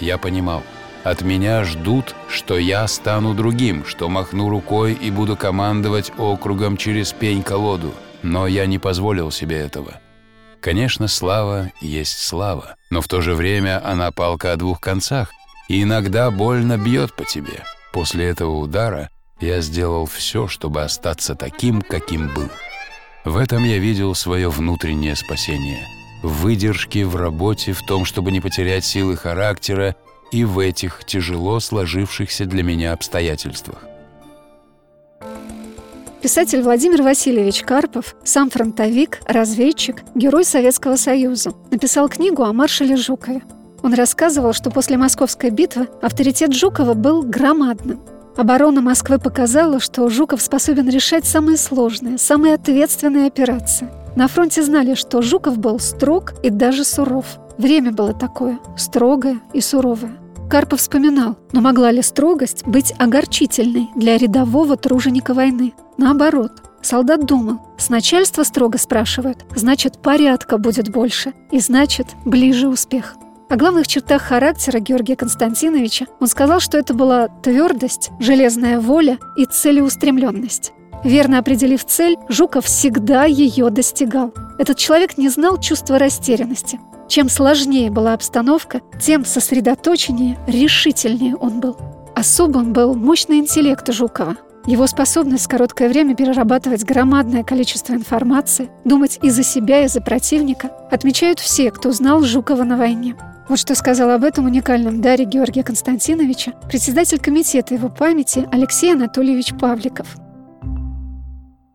Я 0.00 0.16
понимал, 0.16 0.62
от 1.04 1.20
меня 1.20 1.64
ждут, 1.64 2.14
что 2.28 2.56
я 2.56 2.86
стану 2.88 3.34
другим, 3.34 3.84
что 3.84 4.08
махну 4.08 4.48
рукой 4.48 4.94
и 4.94 5.10
буду 5.10 5.36
командовать 5.36 6.12
округом 6.16 6.76
через 6.76 7.12
пень-колоду. 7.12 7.92
Но 8.22 8.46
я 8.46 8.66
не 8.66 8.78
позволил 8.78 9.30
себе 9.30 9.58
этого. 9.58 10.00
Конечно, 10.60 11.08
слава 11.08 11.70
есть 11.80 12.18
слава, 12.18 12.76
но 12.90 13.00
в 13.00 13.06
то 13.06 13.20
же 13.20 13.34
время 13.34 13.80
она 13.86 14.10
палка 14.10 14.52
о 14.52 14.56
двух 14.56 14.80
концах, 14.80 15.30
и 15.68 15.82
иногда 15.82 16.30
больно 16.30 16.78
бьет 16.78 17.14
по 17.14 17.24
тебе. 17.24 17.64
После 17.92 18.26
этого 18.26 18.56
удара 18.56 19.10
я 19.40 19.60
сделал 19.60 20.06
все, 20.06 20.48
чтобы 20.48 20.82
остаться 20.82 21.34
таким, 21.34 21.82
каким 21.82 22.32
был. 22.34 22.48
В 23.24 23.36
этом 23.36 23.64
я 23.64 23.78
видел 23.78 24.14
свое 24.14 24.48
внутреннее 24.48 25.16
спасение– 25.16 25.86
в 26.22 26.42
выдержке 26.42 27.04
в 27.04 27.16
работе, 27.16 27.72
в 27.72 27.82
том, 27.82 28.04
чтобы 28.04 28.32
не 28.32 28.40
потерять 28.40 28.84
силы 28.84 29.16
характера 29.16 29.96
и 30.32 30.44
в 30.44 30.58
этих 30.58 31.04
тяжело 31.04 31.60
сложившихся 31.60 32.44
для 32.44 32.62
меня 32.62 32.92
обстоятельствах. 32.92 33.84
Писатель 36.20 36.62
Владимир 36.62 37.02
Васильевич 37.02 37.62
Карпов, 37.62 38.16
сам 38.24 38.50
фронтовик, 38.50 39.20
разведчик, 39.26 40.02
герой 40.16 40.44
Советского 40.44 40.96
Союза, 40.96 41.52
написал 41.70 42.08
книгу 42.08 42.42
о 42.42 42.52
маршале 42.52 42.96
Жукове. 42.96 43.42
Он 43.84 43.94
рассказывал, 43.94 44.52
что 44.52 44.70
после 44.72 44.96
Московской 44.96 45.50
битвы 45.50 45.88
авторитет 46.02 46.52
Жукова 46.52 46.94
был 46.94 47.22
громадным. 47.22 48.00
Оборона 48.38 48.80
Москвы 48.80 49.18
показала, 49.18 49.80
что 49.80 50.08
Жуков 50.08 50.40
способен 50.40 50.88
решать 50.88 51.24
самые 51.24 51.56
сложные, 51.56 52.18
самые 52.18 52.54
ответственные 52.54 53.26
операции. 53.26 53.88
На 54.14 54.28
фронте 54.28 54.62
знали, 54.62 54.94
что 54.94 55.22
Жуков 55.22 55.58
был 55.58 55.80
строг 55.80 56.34
и 56.44 56.48
даже 56.48 56.84
суров. 56.84 57.26
Время 57.58 57.90
было 57.90 58.14
такое, 58.14 58.60
строгое 58.76 59.40
и 59.52 59.60
суровое. 59.60 60.12
Карпов 60.48 60.78
вспоминал, 60.78 61.36
но 61.50 61.60
могла 61.60 61.90
ли 61.90 62.00
строгость 62.00 62.64
быть 62.64 62.94
огорчительной 62.96 63.88
для 63.96 64.16
рядового 64.16 64.76
труженика 64.76 65.34
войны? 65.34 65.74
Наоборот, 65.96 66.52
солдат 66.80 67.26
думал, 67.26 67.58
с 67.76 67.88
начальства 67.88 68.44
строго 68.44 68.78
спрашивают, 68.78 69.46
значит, 69.56 70.00
порядка 70.00 70.58
будет 70.58 70.90
больше, 70.90 71.32
и 71.50 71.58
значит, 71.58 72.06
ближе 72.24 72.68
успех. 72.68 73.16
О 73.50 73.56
главных 73.56 73.86
чертах 73.86 74.22
характера 74.22 74.78
Георгия 74.78 75.16
Константиновича 75.16 76.04
он 76.20 76.28
сказал, 76.28 76.60
что 76.60 76.76
это 76.76 76.92
была 76.92 77.28
твердость, 77.28 78.10
железная 78.20 78.78
воля 78.78 79.18
и 79.36 79.46
целеустремленность. 79.46 80.72
Верно 81.02 81.38
определив 81.38 81.82
цель, 81.86 82.18
Жуков 82.28 82.66
всегда 82.66 83.24
ее 83.24 83.70
достигал. 83.70 84.34
Этот 84.58 84.76
человек 84.76 85.16
не 85.16 85.30
знал 85.30 85.58
чувства 85.58 85.98
растерянности. 85.98 86.78
Чем 87.08 87.30
сложнее 87.30 87.90
была 87.90 88.12
обстановка, 88.12 88.82
тем 89.00 89.24
сосредоточеннее, 89.24 90.38
решительнее 90.46 91.34
он 91.34 91.60
был. 91.60 91.78
Особым 92.14 92.74
был 92.74 92.94
мощный 92.94 93.38
интеллект 93.38 93.90
Жукова. 93.90 94.36
Его 94.68 94.86
способность 94.86 95.46
в 95.46 95.48
короткое 95.48 95.88
время 95.88 96.14
перерабатывать 96.14 96.84
громадное 96.84 97.42
количество 97.42 97.94
информации, 97.94 98.68
думать 98.84 99.18
и 99.22 99.30
за 99.30 99.42
себя, 99.42 99.82
и 99.82 99.88
за 99.88 100.02
противника, 100.02 100.70
отмечают 100.90 101.40
все, 101.40 101.70
кто 101.70 101.90
знал 101.90 102.22
Жукова 102.22 102.64
на 102.64 102.76
войне. 102.76 103.16
Вот 103.48 103.58
что 103.58 103.74
сказал 103.74 104.10
об 104.10 104.24
этом 104.24 104.44
уникальном 104.44 105.00
даре 105.00 105.24
Георгия 105.24 105.62
Константиновича 105.62 106.52
председатель 106.68 107.18
комитета 107.18 107.72
его 107.72 107.88
памяти 107.88 108.46
Алексей 108.52 108.92
Анатольевич 108.92 109.54
Павликов– 109.58 110.06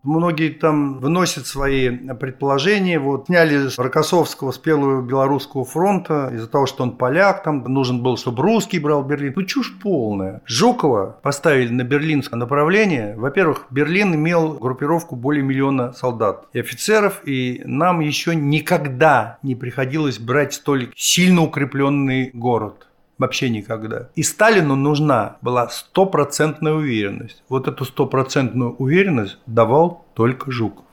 Многие 0.03 0.50
там 0.50 1.00
вносят 1.00 1.48
свои 1.48 1.89
предположения. 1.89 3.00
Вот 3.00 3.27
сняли 3.27 3.69
Рокоссовского 3.77 4.51
с 4.51 4.57
Первого 4.57 5.01
Белорусского 5.01 5.63
фронта 5.63 6.29
из-за 6.33 6.48
того, 6.48 6.65
что 6.65 6.83
он 6.83 6.98
поляк, 6.98 7.43
там 7.43 7.63
нужен 7.63 8.03
был, 8.03 8.17
чтобы 8.17 8.43
русский 8.43 8.79
брал 8.79 9.03
Берлин. 9.03 9.33
Ну, 9.36 9.43
чушь 9.43 9.74
полная. 9.81 10.41
Жукова 10.45 11.17
поставили 11.24 11.69
на 11.69 11.83
берлинское 11.83 12.38
направление. 12.38 13.15
Во-первых, 13.15 13.67
Берлин 13.69 14.13
имел 14.15 14.53
группировку 14.55 15.15
более 15.15 15.43
миллиона 15.43 15.93
солдат 15.93 16.48
и 16.51 16.60
офицеров, 16.60 17.22
и 17.25 17.62
нам 17.63 18.01
еще 18.01 18.36
никогда 18.36 19.38
не 19.41 19.55
приходилось 19.55 20.19
брать 20.19 20.53
столь 20.53 20.91
сильно 20.95 21.43
укрепленный 21.43 22.29
город. 22.33 22.88
Вообще 23.24 23.50
никогда. 23.50 24.10
И 24.15 24.22
Сталину 24.22 24.75
нужна 24.75 25.38
была 25.42 25.70
стопроцентная 25.70 26.74
уверенность. 26.74 27.42
Вот 27.48 27.70
эту 27.70 27.86
стопроцентную 27.86 28.75
уверенность 28.75 29.38
давал 29.46 30.06
только 30.13 30.51
Жуков. 30.51 30.84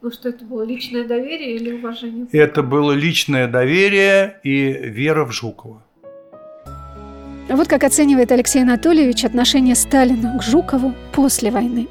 Ну 0.00 0.10
что 0.10 0.30
это 0.30 0.46
было, 0.46 0.62
личное 0.62 1.06
доверие 1.06 1.56
или 1.56 1.72
уважение? 1.72 2.26
Это 2.32 2.62
было 2.62 2.92
личное 2.92 3.48
доверие 3.48 4.40
и 4.44 4.72
вера 4.72 5.26
в 5.26 5.32
Жукова. 5.32 5.82
Вот 7.50 7.68
как 7.68 7.84
оценивает 7.84 8.32
Алексей 8.32 8.62
Анатольевич 8.62 9.26
отношение 9.26 9.74
Сталина 9.74 10.38
к 10.38 10.42
Жукову 10.42 10.94
после 11.12 11.50
войны. 11.50 11.86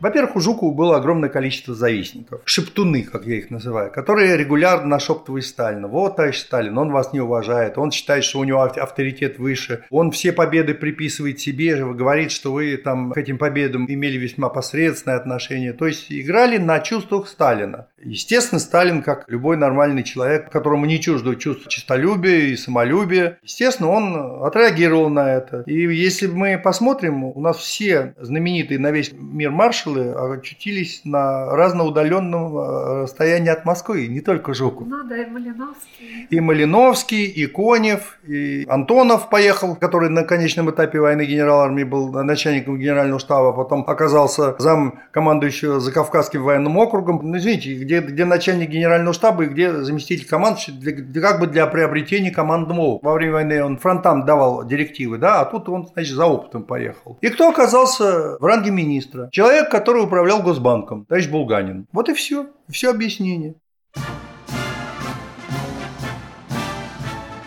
Во-первых, 0.00 0.36
у 0.36 0.40
Жукова 0.40 0.72
было 0.72 0.96
огромное 0.96 1.28
количество 1.28 1.74
завистников, 1.74 2.40
шептуны, 2.44 3.02
как 3.02 3.26
я 3.26 3.36
их 3.36 3.50
называю, 3.50 3.90
которые 3.90 4.36
регулярно 4.36 4.86
нашептывали 4.86 5.40
Сталина. 5.40 5.88
Вот, 5.88 6.16
товарищ 6.16 6.38
Сталин, 6.38 6.78
он 6.78 6.92
вас 6.92 7.12
не 7.12 7.20
уважает, 7.20 7.78
он 7.78 7.90
считает, 7.90 8.22
что 8.22 8.38
у 8.38 8.44
него 8.44 8.62
авторитет 8.62 9.38
выше, 9.38 9.84
он 9.90 10.12
все 10.12 10.32
победы 10.32 10.74
приписывает 10.74 11.40
себе, 11.40 11.84
говорит, 11.84 12.30
что 12.30 12.52
вы 12.52 12.76
там 12.76 13.10
к 13.10 13.18
этим 13.18 13.38
победам 13.38 13.90
имели 13.90 14.18
весьма 14.18 14.48
посредственное 14.50 15.16
отношение. 15.16 15.72
То 15.72 15.86
есть 15.86 16.06
играли 16.10 16.58
на 16.58 16.78
чувствах 16.78 17.26
Сталина. 17.26 17.88
Естественно, 18.00 18.60
Сталин, 18.60 19.02
как 19.02 19.24
любой 19.28 19.56
нормальный 19.56 20.04
человек, 20.04 20.50
которому 20.50 20.86
не 20.86 21.00
чуждо 21.00 21.34
чувство 21.34 21.68
честолюбия 21.68 22.46
и 22.46 22.56
самолюбия, 22.56 23.38
естественно, 23.42 23.90
он 23.90 24.44
отреагировал 24.44 25.08
на 25.08 25.34
это. 25.34 25.64
И 25.66 25.80
если 25.92 26.28
мы 26.28 26.56
посмотрим, 26.62 27.24
у 27.24 27.40
нас 27.40 27.56
все 27.56 28.14
знаменитые 28.20 28.78
на 28.78 28.92
весь 28.92 29.12
мир 29.12 29.50
маршалы 29.50 29.87
маршалы 29.88 30.34
очутились 30.34 31.02
на 31.04 31.46
разноудаленном 31.56 32.56
э, 32.56 33.02
расстоянии 33.02 33.50
от 33.50 33.64
Москвы, 33.64 34.06
не 34.06 34.20
только 34.20 34.54
Жуков. 34.54 34.86
Ну 34.86 35.04
да, 35.04 35.22
и 35.22 35.26
Малиновский. 35.26 36.26
И 36.30 36.40
Малиновский, 36.40 37.24
и 37.24 37.46
Конев, 37.46 38.18
и 38.26 38.64
Антонов 38.68 39.28
поехал, 39.28 39.76
который 39.76 40.10
на 40.10 40.24
конечном 40.24 40.70
этапе 40.70 41.00
войны 41.00 41.24
генерал 41.24 41.60
армии 41.60 41.84
был 41.84 42.10
начальником 42.10 42.78
генерального 42.78 43.18
штаба, 43.18 43.52
потом 43.52 43.84
оказался 43.86 44.56
зам 44.58 45.00
командующего 45.12 45.80
Закавказским 45.80 46.42
военным 46.42 46.76
округом. 46.76 47.20
Ну, 47.22 47.36
извините, 47.36 47.74
где, 47.74 48.00
где 48.00 48.24
начальник 48.24 48.70
генерального 48.70 49.14
штаба 49.14 49.44
и 49.44 49.48
где 49.48 49.72
заместитель 49.82 50.26
командующего, 50.26 50.76
для, 50.76 51.22
как 51.22 51.40
бы 51.40 51.46
для 51.46 51.66
приобретения 51.66 52.30
командного 52.30 52.98
Во 53.02 53.14
время 53.14 53.34
войны 53.34 53.64
он 53.64 53.78
фронтам 53.78 54.24
давал 54.24 54.64
директивы, 54.64 55.18
да, 55.18 55.40
а 55.40 55.44
тут 55.44 55.68
он, 55.68 55.88
значит, 55.92 56.14
за 56.14 56.26
опытом 56.26 56.64
поехал. 56.64 57.18
И 57.20 57.28
кто 57.28 57.50
оказался 57.50 58.36
в 58.38 58.44
ранге 58.44 58.70
министра? 58.70 59.28
Человек, 59.30 59.70
который 59.78 60.02
управлял 60.02 60.42
Госбанком, 60.42 61.04
товарищ 61.04 61.28
Булганин. 61.28 61.86
Вот 61.92 62.08
и 62.08 62.12
все. 62.12 62.48
Все 62.68 62.90
объяснение. 62.90 63.54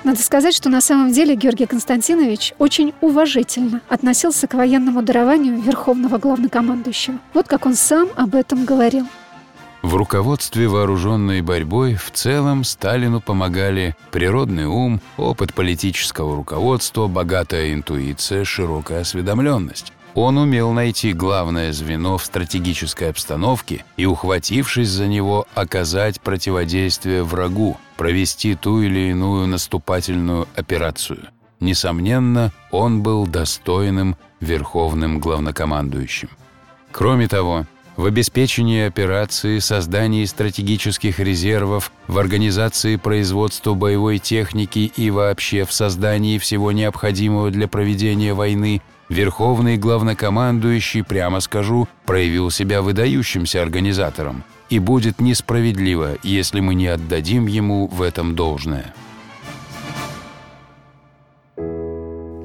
Надо 0.05 0.21
сказать, 0.21 0.55
что 0.55 0.69
на 0.69 0.79
самом 0.79 1.11
деле 1.11 1.35
Георгий 1.35 1.65
Константинович 1.65 2.53
очень 2.57 2.93
уважительно 3.01 3.81
относился 3.89 4.47
к 4.47 4.53
военному 4.53 5.01
дарованию 5.01 5.59
Верховного 5.61 6.17
Главнокомандующего. 6.17 7.17
Вот 7.33 7.47
как 7.50 7.65
он 7.65 7.75
сам 7.75 8.07
об 8.15 8.33
этом 8.33 8.63
говорил. 8.63 9.05
В 9.81 9.95
руководстве 9.95 10.69
вооруженной 10.69 11.41
борьбой 11.41 11.95
в 11.95 12.11
целом 12.11 12.63
Сталину 12.63 13.19
помогали 13.19 13.95
природный 14.11 14.67
ум, 14.67 15.01
опыт 15.17 15.53
политического 15.53 16.38
руководства, 16.38 17.07
богатая 17.07 17.73
интуиция, 17.73 18.45
широкая 18.45 19.01
осведомленность. 19.01 19.91
Он 20.13 20.38
умел 20.38 20.74
найти 20.74 21.13
главное 21.13 21.72
звено 21.72 22.18
в 22.18 22.25
стратегической 22.25 23.10
обстановке 23.10 23.86
и, 23.96 24.06
ухватившись 24.06 24.89
за 24.89 25.08
него, 25.08 25.48
оказать 25.53 26.20
противодействие 26.20 27.24
врагу, 27.24 27.77
провести 27.96 28.56
ту 28.56 28.82
или 28.82 29.12
иную 29.12 29.48
наступательную 29.48 30.48
операцию. 30.56 31.20
Несомненно, 31.62 32.51
он 32.72 33.03
был 33.03 33.25
достойным 33.25 34.18
верховным 34.41 35.20
главнокомандующим. 35.20 36.30
Кроме 36.91 37.27
того, 37.27 37.65
в 37.96 38.06
обеспечении 38.06 38.88
операции, 38.88 39.60
создании 39.60 40.25
стратегических 40.25 41.20
резервов, 41.20 41.91
в 42.08 42.18
организации 42.18 42.96
производства 42.96 43.75
боевой 43.75 44.18
техники 44.18 44.91
и 44.96 45.12
вообще 45.12 45.65
в 45.65 45.72
создании 45.72 46.38
всего 46.38 46.72
необходимого 46.72 47.51
для 47.51 47.68
проведения 47.68 48.34
войны 48.34 48.82
Верховный 49.12 49.75
главнокомандующий, 49.75 51.03
прямо 51.03 51.41
скажу, 51.41 51.86
проявил 52.06 52.50
себя 52.50 52.82
выдающимся 52.82 53.62
организатором, 53.62 54.46
и 54.70 54.80
будет 54.80 55.20
несправедливо, 55.20 56.12
если 56.24 56.62
мы 56.62 56.75
не 56.75 56.88
отдадим 56.88 57.46
ему 57.46 57.88
в 57.88 58.03
этом 58.03 58.36
должное. 58.36 58.94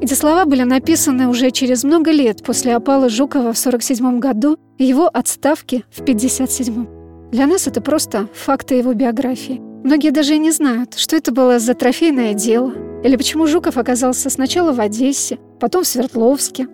Эти 0.02 0.14
слова 0.14 0.44
были 0.44 0.64
написаны 0.64 1.28
уже 1.28 1.52
через 1.52 1.84
много 1.84 2.10
лет 2.10 2.42
после 2.42 2.74
опала 2.74 3.08
Жукова 3.08 3.52
в 3.52 3.66
1947 3.66 4.18
году 4.18 4.58
и 4.76 4.84
его 4.84 5.06
отставки 5.06 5.84
в 5.92 6.00
1957. 6.00 7.30
Для 7.30 7.46
нас 7.46 7.68
это 7.68 7.80
просто 7.80 8.28
факты 8.34 8.74
его 8.74 8.92
биографии. 8.92 9.60
Многие 9.84 10.10
даже 10.10 10.34
и 10.34 10.38
не 10.38 10.50
знают, 10.50 10.94
что 10.96 11.14
это 11.14 11.30
было 11.30 11.60
за 11.60 11.74
трофейное 11.74 12.34
дело, 12.34 12.72
или 13.04 13.14
почему 13.14 13.46
Жуков 13.46 13.76
оказался 13.76 14.30
сначала 14.30 14.72
в 14.72 14.80
Одессе, 14.80 15.38
потом 15.60 15.84
в 15.84 15.86
Свердловске. 15.86 16.68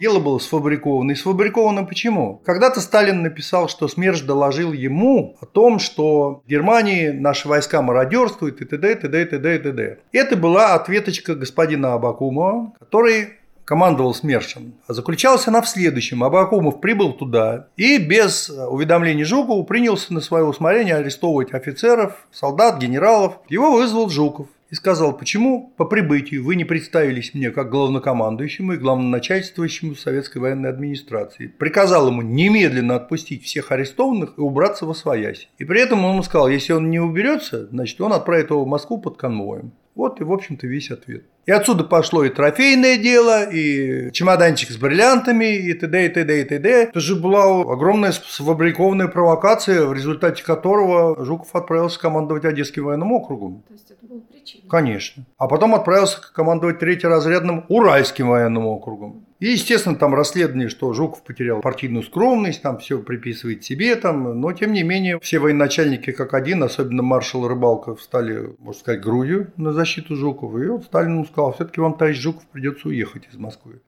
Дело 0.00 0.20
было 0.20 0.38
сфабриковано. 0.38 1.10
И 1.10 1.14
сфабриковано 1.16 1.84
почему? 1.84 2.40
Когда-то 2.44 2.80
Сталин 2.80 3.22
написал, 3.22 3.68
что 3.68 3.88
СМЕРШ 3.88 4.22
доложил 4.22 4.72
ему 4.72 5.36
о 5.40 5.46
том, 5.46 5.80
что 5.80 6.42
в 6.44 6.48
Германии 6.48 7.08
наши 7.08 7.48
войска 7.48 7.82
мародерствуют 7.82 8.60
и 8.60 8.64
т.д. 8.64 8.92
и 8.92 8.94
т.д. 8.94 9.22
и 9.22 9.24
т.д. 9.24 9.56
и 9.56 9.58
т.д. 9.58 9.98
Это 10.12 10.36
была 10.36 10.74
ответочка 10.74 11.34
господина 11.34 11.94
Абакумова, 11.94 12.74
который 12.78 13.30
командовал 13.64 14.14
СМЕРШем. 14.14 14.74
А 14.86 14.94
заключалась 14.94 15.46
она 15.48 15.60
в 15.60 15.68
следующем. 15.68 16.22
Абакумов 16.24 16.80
прибыл 16.80 17.12
туда 17.12 17.66
и 17.76 17.98
без 17.98 18.48
уведомления 18.48 19.24
Жукову 19.24 19.64
принялся 19.64 20.14
на 20.14 20.20
свое 20.20 20.44
усмотрение 20.44 20.94
арестовывать 20.94 21.52
офицеров, 21.52 22.26
солдат, 22.30 22.78
генералов. 22.78 23.40
Его 23.48 23.72
вызвал 23.72 24.08
Жуков 24.08 24.46
и 24.70 24.74
сказал, 24.74 25.16
почему 25.16 25.72
по 25.76 25.84
прибытию 25.84 26.44
вы 26.44 26.56
не 26.56 26.64
представились 26.64 27.34
мне 27.34 27.50
как 27.50 27.70
главнокомандующему 27.70 28.74
и 28.74 28.78
главноначальствующему 28.78 29.94
советской 29.94 30.38
военной 30.38 30.68
администрации. 30.68 31.46
Приказал 31.46 32.08
ему 32.08 32.22
немедленно 32.22 32.96
отпустить 32.96 33.44
всех 33.44 33.72
арестованных 33.72 34.34
и 34.36 34.40
убраться 34.40 34.86
во 34.86 34.94
своясь. 34.94 35.48
И 35.58 35.64
при 35.64 35.80
этом 35.80 36.04
он 36.04 36.12
ему 36.12 36.22
сказал, 36.22 36.48
если 36.48 36.72
он 36.72 36.90
не 36.90 37.00
уберется, 37.00 37.66
значит 37.68 38.00
он 38.00 38.12
отправит 38.12 38.50
его 38.50 38.64
в 38.64 38.68
Москву 38.68 38.98
под 38.98 39.16
конвоем. 39.16 39.72
Вот 39.98 40.20
и, 40.20 40.24
в 40.24 40.32
общем-то, 40.32 40.68
весь 40.68 40.92
ответ. 40.92 41.24
И 41.44 41.50
отсюда 41.50 41.82
пошло 41.82 42.22
и 42.22 42.28
трофейное 42.28 42.98
дело, 42.98 43.42
и 43.50 44.12
чемоданчик 44.12 44.70
с 44.70 44.76
бриллиантами, 44.76 45.56
и 45.56 45.74
т.д., 45.74 46.06
и 46.06 46.08
т.д., 46.08 46.40
и 46.40 46.44
т.д. 46.44 46.68
Это 46.68 47.00
же 47.00 47.16
была 47.16 47.62
огромная 47.62 48.12
сфабрикованная 48.12 49.08
провокация, 49.08 49.86
в 49.86 49.92
результате 49.92 50.44
которого 50.44 51.24
Жуков 51.24 51.52
отправился 51.52 51.98
командовать 51.98 52.44
Одесским 52.44 52.84
военным 52.84 53.10
округом. 53.10 53.64
То 53.66 53.74
есть 53.74 53.90
это 53.90 54.06
был 54.06 54.20
причина? 54.20 54.70
Конечно. 54.70 55.24
А 55.36 55.48
потом 55.48 55.74
отправился 55.74 56.20
командовать 56.32 56.78
третьеразрядным 56.78 57.64
Уральским 57.68 58.28
военным 58.28 58.66
округом. 58.66 59.26
И, 59.40 59.50
естественно, 59.50 59.94
там 59.94 60.14
расследование, 60.14 60.68
что 60.68 60.92
Жуков 60.92 61.22
потерял 61.22 61.60
партийную 61.60 62.02
скромность, 62.02 62.60
там 62.60 62.78
все 62.78 62.98
приписывает 62.98 63.64
себе, 63.64 63.94
там, 63.94 64.40
но, 64.40 64.52
тем 64.52 64.72
не 64.72 64.82
менее, 64.82 65.20
все 65.20 65.38
военачальники 65.38 66.10
как 66.10 66.34
один, 66.34 66.62
особенно 66.64 67.02
маршал 67.02 67.46
Рыбалков, 67.46 68.02
стали, 68.02 68.56
можно 68.58 68.80
сказать, 68.80 69.00
грудью 69.00 69.52
на 69.56 69.72
защиту 69.72 70.16
Жукова. 70.16 70.58
И 70.58 70.66
вот 70.66 70.84
Сталин 70.84 71.14
ему 71.14 71.24
сказал, 71.24 71.52
все-таки 71.52 71.80
вам, 71.80 71.94
товарищ 71.94 72.18
Жуков, 72.18 72.46
придется 72.46 72.88
уехать 72.88 73.28
из 73.30 73.36
Москвы. 73.38 73.80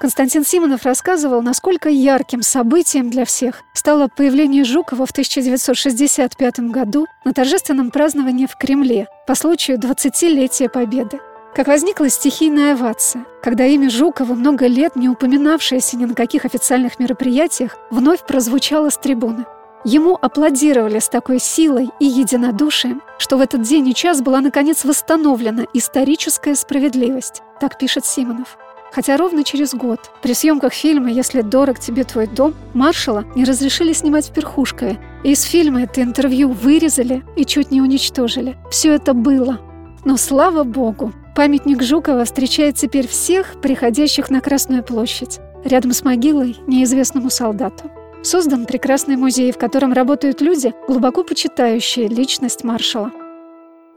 Константин 0.00 0.44
Симонов 0.44 0.84
рассказывал, 0.84 1.42
насколько 1.42 1.88
ярким 1.88 2.42
событием 2.42 3.10
для 3.10 3.24
всех 3.24 3.62
стало 3.74 4.08
появление 4.08 4.64
Жукова 4.64 5.06
в 5.06 5.10
1965 5.10 6.60
году 6.70 7.06
на 7.24 7.32
торжественном 7.32 7.90
праздновании 7.90 8.46
в 8.46 8.56
Кремле 8.56 9.08
по 9.26 9.34
случаю 9.34 9.78
20-летия 9.78 10.68
Победы. 10.68 11.18
Как 11.54 11.66
возникла 11.66 12.08
стихийная 12.08 12.74
овация, 12.74 13.26
когда 13.42 13.66
имя 13.66 13.90
Жукова, 13.90 14.34
много 14.34 14.66
лет 14.66 14.94
не 14.96 15.08
упоминавшееся 15.08 15.96
ни 15.96 16.04
на 16.04 16.14
каких 16.14 16.44
официальных 16.44 16.98
мероприятиях, 16.98 17.76
вновь 17.90 18.24
прозвучало 18.24 18.90
с 18.90 18.98
трибуны. 18.98 19.44
Ему 19.84 20.18
аплодировали 20.20 20.98
с 20.98 21.08
такой 21.08 21.38
силой 21.40 21.90
и 22.00 22.04
единодушием, 22.04 23.02
что 23.18 23.36
в 23.36 23.40
этот 23.40 23.62
день 23.62 23.88
и 23.88 23.94
час 23.94 24.22
была 24.22 24.40
наконец 24.40 24.84
восстановлена 24.84 25.66
историческая 25.72 26.54
справедливость, 26.54 27.42
так 27.60 27.78
пишет 27.78 28.04
Симонов. 28.04 28.58
Хотя 28.92 29.16
ровно 29.16 29.44
через 29.44 29.74
год 29.74 30.10
при 30.22 30.34
съемках 30.34 30.72
фильма 30.72 31.10
«Если 31.10 31.42
дорог 31.42 31.78
тебе 31.78 32.04
твой 32.04 32.26
дом» 32.26 32.54
маршала 32.74 33.24
не 33.34 33.44
разрешили 33.44 33.92
снимать 33.92 34.28
в 34.28 34.32
Перхушкове. 34.32 34.98
И 35.24 35.32
из 35.32 35.42
фильма 35.42 35.82
это 35.82 36.02
интервью 36.02 36.50
вырезали 36.50 37.22
и 37.36 37.44
чуть 37.44 37.70
не 37.70 37.82
уничтожили. 37.82 38.56
Все 38.70 38.94
это 38.94 39.12
было. 39.12 39.60
Но 40.04 40.16
слава 40.16 40.64
богу, 40.64 41.12
Памятник 41.38 41.84
Жукова 41.84 42.24
встречает 42.24 42.74
теперь 42.74 43.06
всех 43.06 43.60
приходящих 43.60 44.28
на 44.28 44.40
Красную 44.40 44.82
площадь, 44.82 45.38
рядом 45.62 45.92
с 45.92 46.02
могилой 46.02 46.56
неизвестному 46.66 47.30
солдату. 47.30 47.92
Создан 48.24 48.66
прекрасный 48.66 49.14
музей, 49.14 49.52
в 49.52 49.56
котором 49.56 49.92
работают 49.92 50.40
люди, 50.40 50.74
глубоко 50.88 51.22
почитающие 51.22 52.08
личность 52.08 52.64
маршала. 52.64 53.12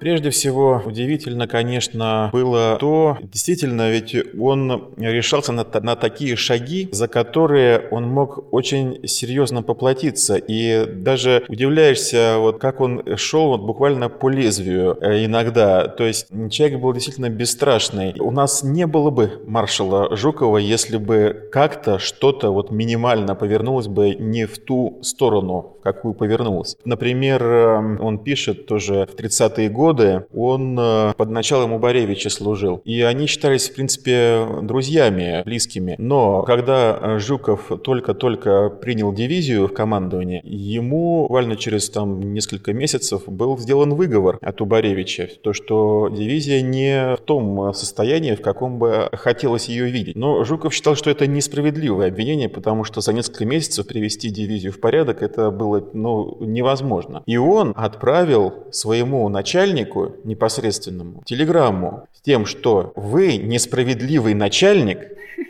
Прежде 0.02 0.32
всего, 0.32 0.82
удивительно, 0.84 1.48
конечно, 1.48 2.32
было 2.34 2.78
то, 2.80 3.20
действительно, 3.22 3.92
ведь 3.92 4.16
он 4.36 4.96
решался 4.98 5.52
на, 5.52 5.64
на 5.64 5.96
такие 5.96 6.36
шаги, 6.36 6.90
за 6.92 7.08
которые 7.08 7.88
он 7.92 8.10
мог 8.10 8.52
очень 8.52 9.08
серьезно 9.08 9.62
поплатиться. 9.62 10.38
И 10.38 10.88
даже 10.92 11.44
удивляешься, 11.48 12.38
вот 12.40 12.58
как 12.58 12.82
он 12.82 13.04
шел 13.16 13.50
вот 13.50 13.62
буквально 13.62 14.10
по 14.10 14.28
лезвию 14.28 14.98
э, 15.00 15.24
иногда. 15.26 15.88
То 15.88 16.08
есть 16.08 16.26
человек 16.50 16.80
был 16.80 16.94
действительно 16.94 17.30
бесстрашный. 17.30 18.16
У 18.20 18.32
нас 18.32 18.64
не 18.64 18.88
было 18.88 19.12
бы 19.12 19.44
маршала 19.46 20.18
Жукова, 20.18 20.58
если 20.58 20.98
бы 20.98 21.48
как-то 21.52 22.00
что-то 22.00 22.50
вот 22.50 22.72
минимально 22.72 23.36
повернулось 23.36 23.88
бы 23.88 24.16
не 24.16 24.46
в 24.46 24.58
ту 24.58 24.98
сторону, 25.04 25.78
в 25.80 25.84
какую 25.84 26.16
повернулось. 26.16 26.76
Например, 26.86 27.44
э, 27.44 27.98
он 28.00 28.18
пишет 28.18 28.66
тоже 28.66 29.06
в 29.06 29.16
30-е 29.16 29.70
годы, 29.70 29.91
годы 29.92 30.26
он 30.34 30.78
э, 30.80 31.14
под 31.18 31.30
началом 31.30 31.74
Убаревича 31.74 32.30
служил. 32.30 32.82
И 32.86 33.02
они 33.02 33.28
считались, 33.28 33.70
в 33.70 33.76
принципе, 33.76 34.48
друзьями, 34.62 35.44
близкими. 35.46 35.96
Но 35.98 36.44
когда 36.44 36.98
э, 37.00 37.20
Жуков 37.20 37.72
только-только 37.84 38.70
принял 38.70 39.14
дивизию 39.14 39.68
в 39.68 39.74
командование, 39.74 40.42
ему 40.44 41.24
буквально 41.24 41.56
через 41.56 41.90
там 41.90 42.34
несколько 42.34 42.74
месяцев 42.74 43.24
был 43.28 43.58
сделан 43.58 43.94
выговор 43.94 44.38
от 44.42 44.62
Убаревича. 44.62 45.30
То, 45.44 45.54
что 45.54 46.10
дивизия 46.10 46.62
не 46.62 47.16
в 47.16 47.22
том 47.22 47.74
состоянии, 47.74 48.36
в 48.36 48.42
каком 48.42 48.80
бы 48.80 49.10
хотелось 49.14 49.68
ее 49.68 49.90
видеть. 49.90 50.16
Но 50.16 50.44
Жуков 50.44 50.74
считал, 50.74 50.96
что 50.96 51.10
это 51.10 51.28
несправедливое 51.28 52.08
обвинение, 52.08 52.50
потому 52.50 52.84
что 52.84 53.02
за 53.02 53.14
несколько 53.14 53.46
месяцев 53.46 53.88
привести 53.88 54.30
дивизию 54.30 54.72
в 54.72 54.80
порядок 54.80 55.22
это 55.22 55.52
было 55.52 55.84
ну, 55.94 56.38
невозможно. 56.40 57.24
И 57.26 57.38
он 57.38 57.74
отправил 57.76 58.54
своему 58.72 59.28
начальнику 59.30 59.81
начальнику 59.82 60.16
непосредственному 60.24 61.24
телеграмму 61.26 62.08
с 62.14 62.22
тем, 62.22 62.46
что 62.46 62.94
вы 62.96 63.38
несправедливый 63.38 64.34
начальник, 64.34 65.00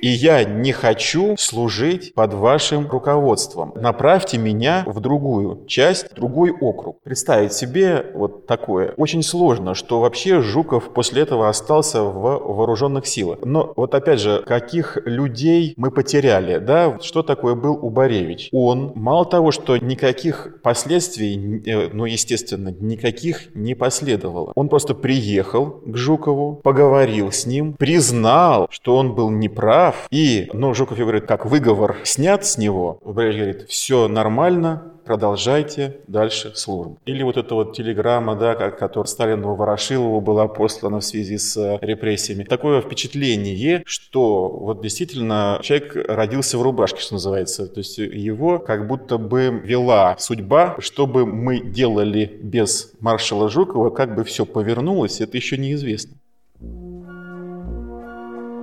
и 0.02 0.08
я 0.08 0.44
не 0.44 0.72
хочу 0.72 1.36
служить 1.38 2.14
под 2.16 2.34
вашим 2.34 2.88
руководством. 2.88 3.74
Направьте 3.76 4.38
меня 4.38 4.84
в 4.88 5.00
другую 5.00 5.66
часть, 5.68 6.12
в 6.12 6.16
другой 6.16 6.52
округ. 6.52 7.02
Представить 7.04 7.54
себе 7.54 8.08
вот 8.16 8.48
такое 8.48 8.94
очень 8.98 9.22
сложно, 9.22 9.76
что 9.76 10.00
вообще 10.00 10.42
Жуков 10.42 10.94
после 10.94 11.22
этого 11.22 11.50
остался 11.50 12.02
в 12.02 12.20
вооруженных 12.20 13.06
силах. 13.06 13.40
Но 13.44 13.74
вот 13.76 13.94
опять 13.94 14.20
же, 14.20 14.44
каких 14.48 14.98
людей 15.06 15.74
мы 15.78 15.92
потеряли, 15.92 16.58
да? 16.58 16.98
Что 17.02 17.22
такое 17.22 17.54
был 17.54 17.74
Убаревич? 17.74 18.50
Он 18.52 18.94
мало 18.96 19.26
того, 19.26 19.52
что 19.52 19.78
никаких 19.78 20.62
последствий, 20.64 21.62
э, 21.66 21.90
ну 21.94 22.06
естественно, 22.06 22.70
никаких 22.70 23.54
не 23.54 23.76
последовало. 24.12 24.52
Он 24.56 24.70
просто 24.70 24.94
приехал 24.94 25.82
к 25.86 25.96
Жукову, 25.96 26.60
поговорил 26.64 27.32
с 27.32 27.46
ним, 27.46 27.74
признал, 27.74 28.68
что 28.70 28.96
он 28.98 29.14
был 29.14 29.30
неправ, 29.30 29.62
прав. 29.62 30.08
И, 30.12 30.50
ну, 30.54 30.74
Жуков 30.74 30.98
говорит, 30.98 31.26
как 31.26 31.46
выговор 31.46 31.98
снят 32.04 32.46
с 32.46 32.58
него. 32.58 33.00
Брежнев 33.06 33.46
говорит, 33.46 33.70
все 33.70 34.08
нормально, 34.08 34.94
продолжайте 35.04 35.98
дальше 36.08 36.54
службу. 36.56 36.98
Или 37.06 37.24
вот 37.24 37.38
эта 37.38 37.56
вот 37.56 37.76
телеграмма, 37.76 38.36
да, 38.36 38.56
которая 38.56 39.08
Сталину 39.08 39.56
Ворошилову 39.56 40.22
была 40.22 40.48
послана 40.48 41.00
в 41.00 41.04
связи 41.04 41.38
с 41.38 41.58
э, 41.58 41.80
репрессиями. 41.82 42.44
Такое 42.44 42.82
впечатление, 42.82 43.84
что 43.86 44.50
вот 44.50 44.82
действительно 44.82 45.60
человек 45.62 45.96
родился 46.08 46.58
в 46.58 46.62
рубашке, 46.62 47.02
что 47.02 47.16
называется. 47.16 47.68
То 47.68 47.80
есть 47.80 47.98
его 47.98 48.60
как 48.60 48.88
будто 48.88 49.18
бы 49.18 49.62
вела 49.64 50.16
судьба, 50.20 50.76
чтобы 50.80 51.26
мы 51.26 51.60
делали 51.60 52.26
без 52.42 52.94
маршала 53.00 53.50
Жукова, 53.50 53.90
как 53.90 54.16
бы 54.16 54.24
все 54.24 54.46
повернулось, 54.46 55.22
это 55.22 55.38
еще 55.38 55.58
неизвестно. 55.58 56.18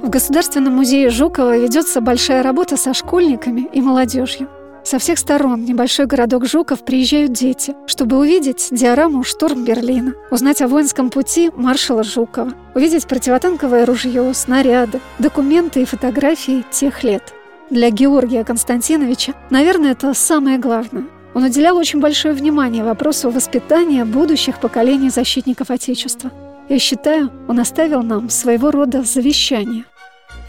В 0.02 0.10
Государственном 0.10 0.74
музее 0.74 1.10
Жукова 1.10 1.58
ведется 1.58 2.00
большая 2.00 2.42
работа 2.42 2.76
со 2.76 2.94
школьниками 2.94 3.68
и 3.72 3.80
молодежью. 3.80 4.48
Со 4.88 4.98
всех 4.98 5.18
сторон 5.18 5.66
небольшой 5.66 6.06
городок 6.06 6.46
Жуков 6.46 6.82
приезжают 6.82 7.34
дети, 7.34 7.76
чтобы 7.86 8.16
увидеть 8.16 8.68
диораму 8.70 9.22
«Штурм 9.22 9.62
Берлина», 9.62 10.14
узнать 10.30 10.62
о 10.62 10.66
воинском 10.66 11.10
пути 11.10 11.50
маршала 11.54 12.02
Жукова, 12.02 12.54
увидеть 12.74 13.06
противотанковое 13.06 13.84
ружье, 13.84 14.32
снаряды, 14.32 15.00
документы 15.18 15.82
и 15.82 15.84
фотографии 15.84 16.64
тех 16.70 17.04
лет. 17.04 17.34
Для 17.68 17.90
Георгия 17.90 18.44
Константиновича, 18.44 19.34
наверное, 19.50 19.92
это 19.92 20.14
самое 20.14 20.56
главное. 20.56 21.04
Он 21.34 21.44
уделял 21.44 21.76
очень 21.76 22.00
большое 22.00 22.32
внимание 22.32 22.82
вопросу 22.82 23.28
воспитания 23.28 24.06
будущих 24.06 24.58
поколений 24.58 25.10
защитников 25.10 25.70
Отечества– 25.70 26.32
я 26.68 26.78
считаю, 26.78 27.30
он 27.48 27.60
оставил 27.60 28.02
нам 28.02 28.28
своего 28.28 28.70
рода 28.70 29.02
завещание. 29.02 29.84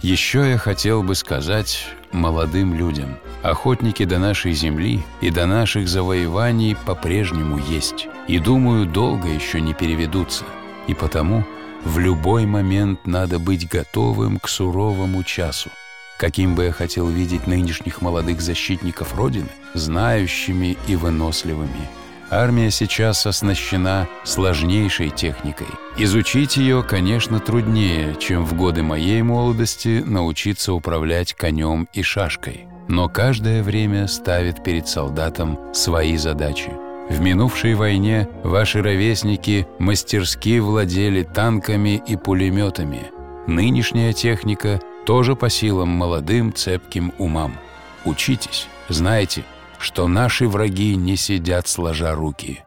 Еще 0.01 0.51
я 0.51 0.57
хотел 0.57 1.03
бы 1.03 1.13
сказать 1.13 1.85
молодым 2.13 2.73
людям, 2.73 3.17
охотники 3.43 4.05
до 4.05 4.17
нашей 4.17 4.53
земли 4.53 5.03
и 5.19 5.29
до 5.29 5.45
наших 5.45 5.89
завоеваний 5.89 6.77
по-прежнему 6.85 7.57
есть, 7.57 8.07
и, 8.29 8.39
думаю, 8.39 8.85
долго 8.85 9.27
еще 9.27 9.59
не 9.59 9.73
переведутся, 9.73 10.45
и 10.87 10.93
потому 10.93 11.43
в 11.83 11.99
любой 11.99 12.45
момент 12.45 13.05
надо 13.05 13.39
быть 13.39 13.67
готовым 13.67 14.39
к 14.39 14.47
суровому 14.47 15.23
часу. 15.23 15.69
Каким 16.17 16.55
бы 16.55 16.65
я 16.65 16.71
хотел 16.71 17.07
видеть 17.07 17.45
нынешних 17.45 18.01
молодых 18.01 18.39
защитников 18.39 19.17
Родины, 19.17 19.49
знающими 19.73 20.77
и 20.87 20.95
выносливыми– 20.95 21.89
Армия 22.31 22.69
сейчас 22.69 23.25
оснащена 23.25 24.07
сложнейшей 24.23 25.09
техникой. 25.09 25.67
Изучить 25.97 26.57
ее, 26.57 26.83
конечно, 26.83 27.39
труднее, 27.39 28.15
чем 28.19 28.45
в 28.45 28.53
годы 28.53 28.83
моей 28.83 29.23
молодости 29.23 30.03
научиться 30.05 30.73
управлять 30.73 31.33
конем 31.33 31.87
и 31.91 32.03
шашкой. 32.03 32.67
Но 32.87 33.09
каждое 33.09 33.63
время 33.63 34.07
ставит 34.07 34.63
перед 34.63 34.87
солдатом 34.87 35.59
свои 35.73 36.17
задачи. 36.17 36.71
В 37.09 37.19
минувшей 37.19 37.73
войне 37.73 38.29
ваши 38.43 38.83
ровесники 38.83 39.67
мастерски 39.79 40.59
владели 40.59 41.23
танками 41.23 42.01
и 42.05 42.15
пулеметами. 42.15 43.11
Нынешняя 43.47 44.13
техника 44.13 44.79
тоже 45.07 45.35
по 45.35 45.49
силам 45.49 45.89
молодым 45.89 46.53
цепким 46.53 47.11
умам. 47.17 47.57
Учитесь, 48.05 48.67
знайте– 48.87 49.43
что 49.79 50.07
наши 50.07 50.47
враги 50.47 50.95
не 50.95 51.15
сидят 51.15 51.67
сложа 51.67 52.13
руки. 52.13 52.63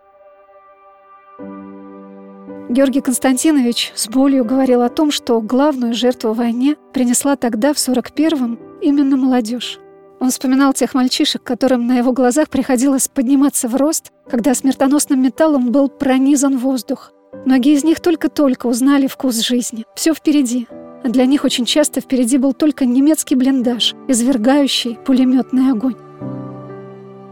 Георгий 2.68 3.03
Константинович 3.03 3.92
с 3.94 4.09
болью 4.09 4.46
говорил 4.46 4.81
о 4.81 4.88
том, 4.88 5.11
что 5.11 5.40
главную 5.42 5.92
жертву 5.92 6.33
войне 6.33 6.77
принесла 6.94 7.37
тогда, 7.37 7.75
в 7.75 7.77
41-м, 7.77 8.59
именно 8.81 9.16
молодежь. 9.18 9.79
Он 10.20 10.31
вспоминал 10.31 10.72
тех 10.72 10.94
мальчишек, 10.94 11.42
которым 11.42 11.87
на 11.87 11.98
его 11.98 12.12
глазах 12.12 12.48
приходилось 12.48 13.09
подниматься 13.09 13.68
в 13.68 13.77
рост, 13.77 14.11
когда 14.31 14.55
смертоносным 14.55 15.20
металлом 15.20 15.70
был 15.70 15.88
пронизан 15.88 16.57
воздух. 16.57 17.12
Многие 17.44 17.75
из 17.75 17.85
них 17.85 18.01
только-только 18.01 18.68
узнали 18.68 19.07
вкус 19.07 19.40
жизни. 19.40 19.85
Все 19.94 20.14
впереди. 20.14 20.66
А 21.05 21.09
для 21.09 21.27
них 21.27 21.44
очень 21.44 21.64
часто 21.64 22.01
впереди 22.01 22.38
был 22.38 22.55
только 22.55 22.87
немецкий 22.87 23.35
блиндаж, 23.35 23.94
извергающий 24.09 24.96
пулеметный 25.05 25.72
огонь. 25.72 25.96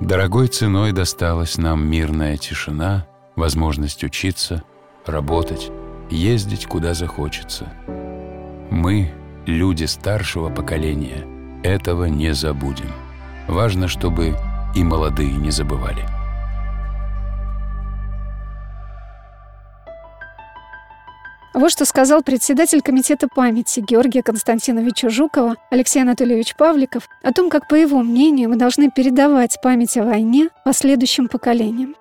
Дорогой 0.00 0.48
ценой 0.48 0.92
досталась 0.92 1.58
нам 1.58 1.86
мирная 1.86 2.38
тишина, 2.38 3.06
возможность 3.36 4.02
учиться, 4.02 4.62
работать, 5.04 5.70
ездить 6.08 6.64
куда 6.64 6.94
захочется. 6.94 7.70
Мы, 8.70 9.12
люди 9.44 9.84
старшего 9.84 10.48
поколения, 10.48 11.26
этого 11.62 12.06
не 12.06 12.32
забудем. 12.32 12.90
Важно, 13.46 13.88
чтобы 13.88 14.36
и 14.74 14.82
молодые 14.82 15.34
не 15.34 15.50
забывали. 15.50 16.19
Вот 21.52 21.72
что 21.72 21.84
сказал 21.84 22.22
председатель 22.22 22.80
Комитета 22.80 23.26
памяти 23.26 23.80
Георгия 23.80 24.22
Константиновича 24.22 25.10
Жукова 25.10 25.56
Алексей 25.70 26.00
Анатольевич 26.00 26.54
Павликов 26.54 27.08
о 27.24 27.32
том, 27.32 27.50
как, 27.50 27.66
по 27.66 27.74
его 27.74 28.02
мнению, 28.04 28.50
мы 28.50 28.56
должны 28.56 28.88
передавать 28.88 29.58
память 29.60 29.96
о 29.96 30.04
войне 30.04 30.50
последующим 30.64 31.26
поколениям. 31.26 31.96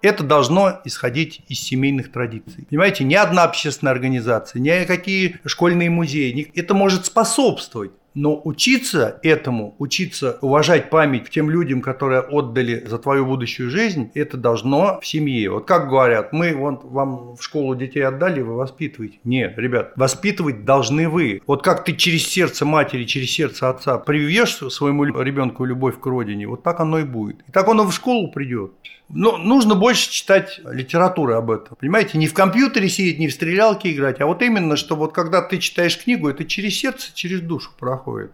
Это 0.00 0.22
должно 0.22 0.80
исходить 0.84 1.40
из 1.48 1.58
семейных 1.60 2.12
традиций. 2.12 2.66
Понимаете, 2.70 3.02
ни 3.02 3.14
одна 3.14 3.42
общественная 3.42 3.92
организация, 3.92 4.60
ни 4.60 4.84
какие 4.84 5.40
школьные 5.44 5.90
музеи, 5.90 6.52
это 6.54 6.74
может 6.74 7.06
способствовать 7.06 7.90
но 8.14 8.40
учиться 8.44 9.18
этому, 9.22 9.74
учиться 9.78 10.38
уважать 10.40 10.90
память 10.90 11.30
тем 11.30 11.50
людям, 11.50 11.82
которые 11.82 12.20
отдали 12.20 12.84
за 12.86 12.98
твою 12.98 13.26
будущую 13.26 13.70
жизнь, 13.70 14.10
это 14.14 14.36
должно 14.36 15.00
в 15.00 15.06
семье. 15.06 15.50
Вот 15.50 15.66
как 15.66 15.88
говорят, 15.88 16.32
мы 16.32 16.54
вот 16.54 16.84
вам 16.84 17.36
в 17.36 17.42
школу 17.42 17.74
детей 17.74 18.02
отдали, 18.02 18.40
вы 18.40 18.54
воспитываете. 18.54 19.18
Нет, 19.24 19.58
ребят, 19.58 19.92
воспитывать 19.96 20.64
должны 20.64 21.08
вы. 21.08 21.42
Вот 21.46 21.62
как 21.62 21.84
ты 21.84 21.94
через 21.94 22.26
сердце 22.26 22.64
матери, 22.64 23.04
через 23.04 23.30
сердце 23.30 23.68
отца 23.68 23.98
привьешь 23.98 24.54
своему 24.54 25.04
ребенку 25.04 25.64
любовь 25.64 25.98
к 25.98 26.06
родине, 26.06 26.46
вот 26.46 26.62
так 26.62 26.80
оно 26.80 27.00
и 27.00 27.04
будет. 27.04 27.40
И 27.48 27.52
так 27.52 27.68
оно 27.68 27.84
в 27.84 27.92
школу 27.92 28.30
придет. 28.30 28.72
Но 29.08 29.36
нужно 29.36 29.74
больше 29.74 30.10
читать 30.10 30.60
литературы 30.64 31.34
об 31.34 31.50
этом. 31.50 31.76
Понимаете, 31.76 32.18
не 32.18 32.26
в 32.26 32.34
компьютере 32.34 32.88
сидеть, 32.88 33.18
не 33.18 33.28
в 33.28 33.34
стрелялки 33.34 33.88
играть, 33.88 34.20
а 34.20 34.26
вот 34.26 34.42
именно, 34.42 34.76
что 34.76 34.96
вот 34.96 35.12
когда 35.12 35.42
ты 35.42 35.58
читаешь 35.58 36.02
книгу, 36.02 36.28
это 36.28 36.44
через 36.44 36.78
сердце, 36.78 37.10
через 37.14 37.40
душу 37.40 37.70
проходит 37.78 38.32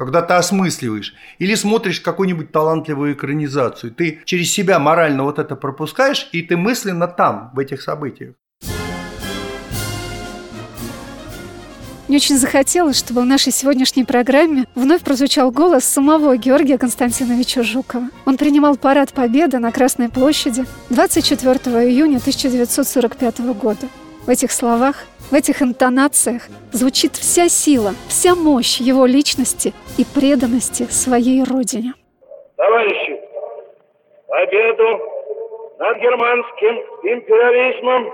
когда 0.00 0.22
ты 0.22 0.32
осмысливаешь, 0.32 1.14
или 1.38 1.54
смотришь 1.54 2.00
какую-нибудь 2.00 2.52
талантливую 2.52 3.12
экранизацию, 3.12 3.92
ты 3.92 4.22
через 4.24 4.50
себя 4.50 4.78
морально 4.78 5.24
вот 5.24 5.38
это 5.38 5.56
пропускаешь, 5.56 6.26
и 6.32 6.40
ты 6.40 6.56
мысленно 6.56 7.06
там, 7.06 7.50
в 7.52 7.58
этих 7.58 7.82
событиях. 7.82 8.32
Мне 12.10 12.16
очень 12.16 12.38
захотелось, 12.38 12.98
чтобы 12.98 13.20
в 13.20 13.24
нашей 13.24 13.52
сегодняшней 13.52 14.02
программе 14.02 14.64
вновь 14.74 15.04
прозвучал 15.04 15.52
голос 15.52 15.84
самого 15.84 16.36
Георгия 16.36 16.76
Константиновича 16.76 17.62
Жукова. 17.62 18.08
Он 18.26 18.36
принимал 18.36 18.76
парад 18.76 19.12
Победы 19.12 19.60
на 19.60 19.70
Красной 19.70 20.08
площади 20.08 20.64
24 20.88 21.54
июня 21.88 22.16
1945 22.16 23.54
года. 23.54 23.86
В 24.26 24.28
этих 24.28 24.50
словах, 24.50 25.04
в 25.30 25.34
этих 25.34 25.62
интонациях 25.62 26.48
звучит 26.72 27.14
вся 27.14 27.48
сила, 27.48 27.94
вся 28.08 28.34
мощь 28.34 28.80
его 28.80 29.06
личности 29.06 29.72
и 29.96 30.04
преданности 30.04 30.88
своей 30.90 31.44
родине. 31.44 31.94
Товарищи, 32.56 33.20
победу 34.26 34.98
над 35.78 35.96
германским 35.98 36.74
империализмом 37.04 38.12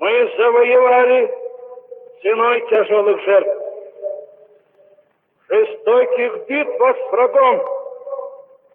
мы 0.00 0.30
завоевали 0.36 1.45
ценой 2.22 2.60
тяжелых 2.68 3.20
жертв. 3.22 3.62
Жестоких 5.48 6.46
битвах 6.46 6.96
с 6.96 7.12
врагом 7.12 7.62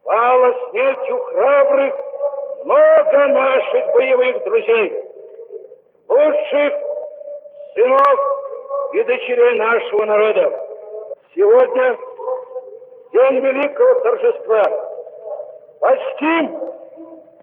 пало 0.04 0.70
смертью 0.70 1.18
храбрых 1.18 1.96
много 2.64 3.28
наших 3.28 3.86
боевых 3.94 4.44
друзей, 4.44 5.04
лучших 6.08 6.74
сынов 7.74 8.20
и 8.94 9.04
дочерей 9.04 9.58
нашего 9.58 10.06
народа. 10.06 10.68
Сегодня 11.36 11.98
день 13.12 13.40
великого 13.40 14.00
торжества. 14.02 14.64
Почтим 15.80 16.60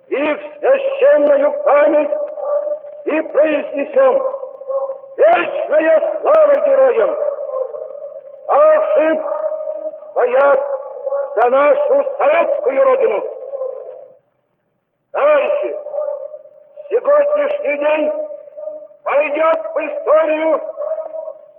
их 0.09 0.39
священную 0.59 1.53
память 1.65 2.11
и 3.05 3.21
произнесем 3.21 4.48
Вечная 5.19 6.21
слава 6.21 6.55
героям! 6.65 7.17
Павшим 8.47 9.27
стоят 10.13 10.61
за 11.35 11.51
нашу 11.51 12.05
советскую 12.19 12.85
родину! 12.85 13.25
Товарищи, 15.11 15.77
сегодняшний 16.89 17.79
день 17.79 18.13
пойдет 19.03 19.59
в 19.75 19.79
историю 19.81 20.61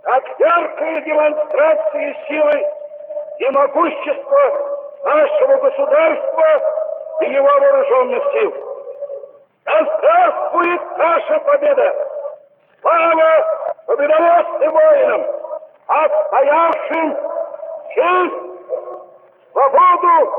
как 0.04 0.24
яркая 0.38 1.00
демонстрация 1.02 2.16
силы 2.28 2.66
и 3.40 3.50
могущества 3.50 4.80
нашего 5.04 5.56
государства 5.56 6.62
и 7.20 7.24
его 7.26 7.46
вооруженных 7.46 8.32
сил. 8.32 8.54
Да 9.66 9.98
здравствует 9.98 10.80
наша 10.96 11.38
победа! 11.40 12.09
Слава 12.80 13.46
победоносным 13.86 14.72
воинам, 14.72 15.26
отстоявшим 15.86 17.16
честь, 17.94 18.34
свободу 19.52 20.32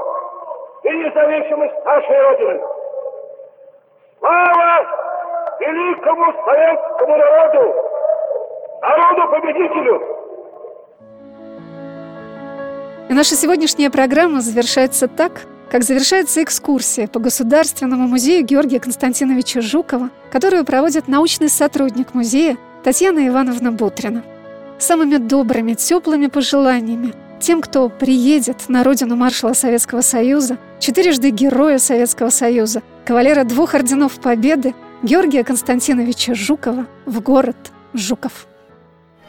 и 0.84 0.90
независимость 0.90 1.86
нашей 1.86 2.22
Родины. 2.22 2.62
Слава 4.20 4.88
великому 5.60 6.34
советскому 6.46 7.18
народу, 7.18 7.76
народу-победителю! 8.82 10.02
И 13.10 13.14
наша 13.14 13.36
сегодняшняя 13.36 13.92
программа 13.92 14.42
завершается 14.42 15.08
так, 15.08 15.34
как 15.72 15.84
завершается 15.84 16.44
экскурсия 16.44 17.08
по 17.08 17.20
Государственному 17.20 18.06
музею 18.06 18.46
Георгия 18.46 18.82
Константиновича 18.82 19.62
Жукова, 19.62 20.10
которую 20.30 20.66
проводит 20.66 21.08
научный 21.08 21.48
сотрудник 21.48 22.14
музея 22.14 22.58
Татьяна 22.84 23.26
Ивановна 23.26 23.72
Бутрина. 23.72 24.22
Самыми 24.80 25.16
добрыми, 25.16 25.74
теплыми 25.76 26.28
пожеланиями 26.28 27.14
тем, 27.40 27.62
кто 27.62 27.88
приедет 27.88 28.68
на 28.68 28.84
родину 28.84 29.16
маршала 29.16 29.54
Советского 29.54 30.02
Союза, 30.02 30.58
четырежды 30.80 31.30
героя 31.30 31.78
Советского 31.78 32.30
Союза, 32.30 32.84
кавалера 33.06 33.46
двух 33.46 33.74
орденов 33.74 34.20
Победы 34.20 34.76
Георгия 35.02 35.46
Константиновича 35.46 36.36
Жукова 36.36 36.86
в 37.06 37.22
город 37.22 37.56
Жуков. 37.94 38.46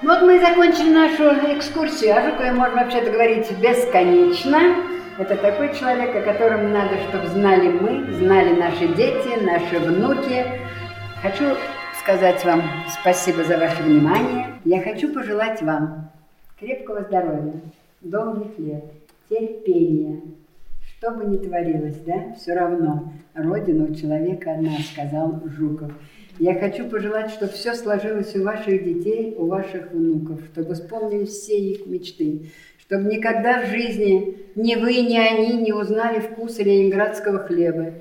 Вот 0.02 0.22
мы 0.22 0.36
и 0.36 0.40
закончили 0.40 0.90
нашу 0.90 1.22
экскурсию. 1.56 2.16
О 2.16 2.30
Жукове 2.30 2.52
можно 2.52 2.82
вообще-то 2.82 3.12
говорить 3.12 3.48
бесконечно. 3.60 4.58
Это 5.22 5.36
такой 5.36 5.72
человек, 5.72 6.16
о 6.16 6.22
котором 6.22 6.72
надо, 6.72 6.96
чтобы 7.08 7.28
знали 7.28 7.68
мы, 7.68 8.12
знали 8.12 8.58
наши 8.58 8.88
дети, 8.88 9.40
наши 9.44 9.78
внуки. 9.78 10.44
Хочу 11.22 11.44
сказать 12.00 12.44
вам 12.44 12.60
спасибо 13.00 13.44
за 13.44 13.56
ваше 13.56 13.84
внимание. 13.84 14.46
Я 14.64 14.80
хочу 14.80 15.14
пожелать 15.14 15.62
вам 15.62 16.10
крепкого 16.58 17.02
здоровья, 17.02 17.52
долгих 18.00 18.58
лет, 18.58 18.84
терпения. 19.30 20.22
Что 20.80 21.12
бы 21.12 21.24
ни 21.26 21.36
творилось, 21.36 22.00
да, 22.04 22.34
все 22.36 22.54
равно 22.54 23.12
Родина 23.34 23.84
у 23.84 23.94
человека 23.94 24.54
одна, 24.54 24.72
сказал 24.92 25.40
Жуков. 25.46 25.92
Я 26.40 26.58
хочу 26.58 26.88
пожелать, 26.88 27.30
чтобы 27.30 27.52
все 27.52 27.74
сложилось 27.74 28.34
у 28.34 28.42
ваших 28.42 28.82
детей, 28.82 29.36
у 29.38 29.46
ваших 29.46 29.92
внуков, 29.92 30.40
чтобы 30.52 30.74
вспомнили 30.74 31.26
все 31.26 31.56
их 31.56 31.86
мечты, 31.86 32.50
чтобы 32.92 33.10
никогда 33.10 33.62
в 33.62 33.70
жизни 33.70 34.36
ни 34.54 34.74
вы, 34.74 35.00
ни 35.00 35.16
они 35.16 35.62
не 35.62 35.72
узнали 35.72 36.20
вкус 36.20 36.58
ленинградского 36.58 37.38
хлеба 37.38 37.94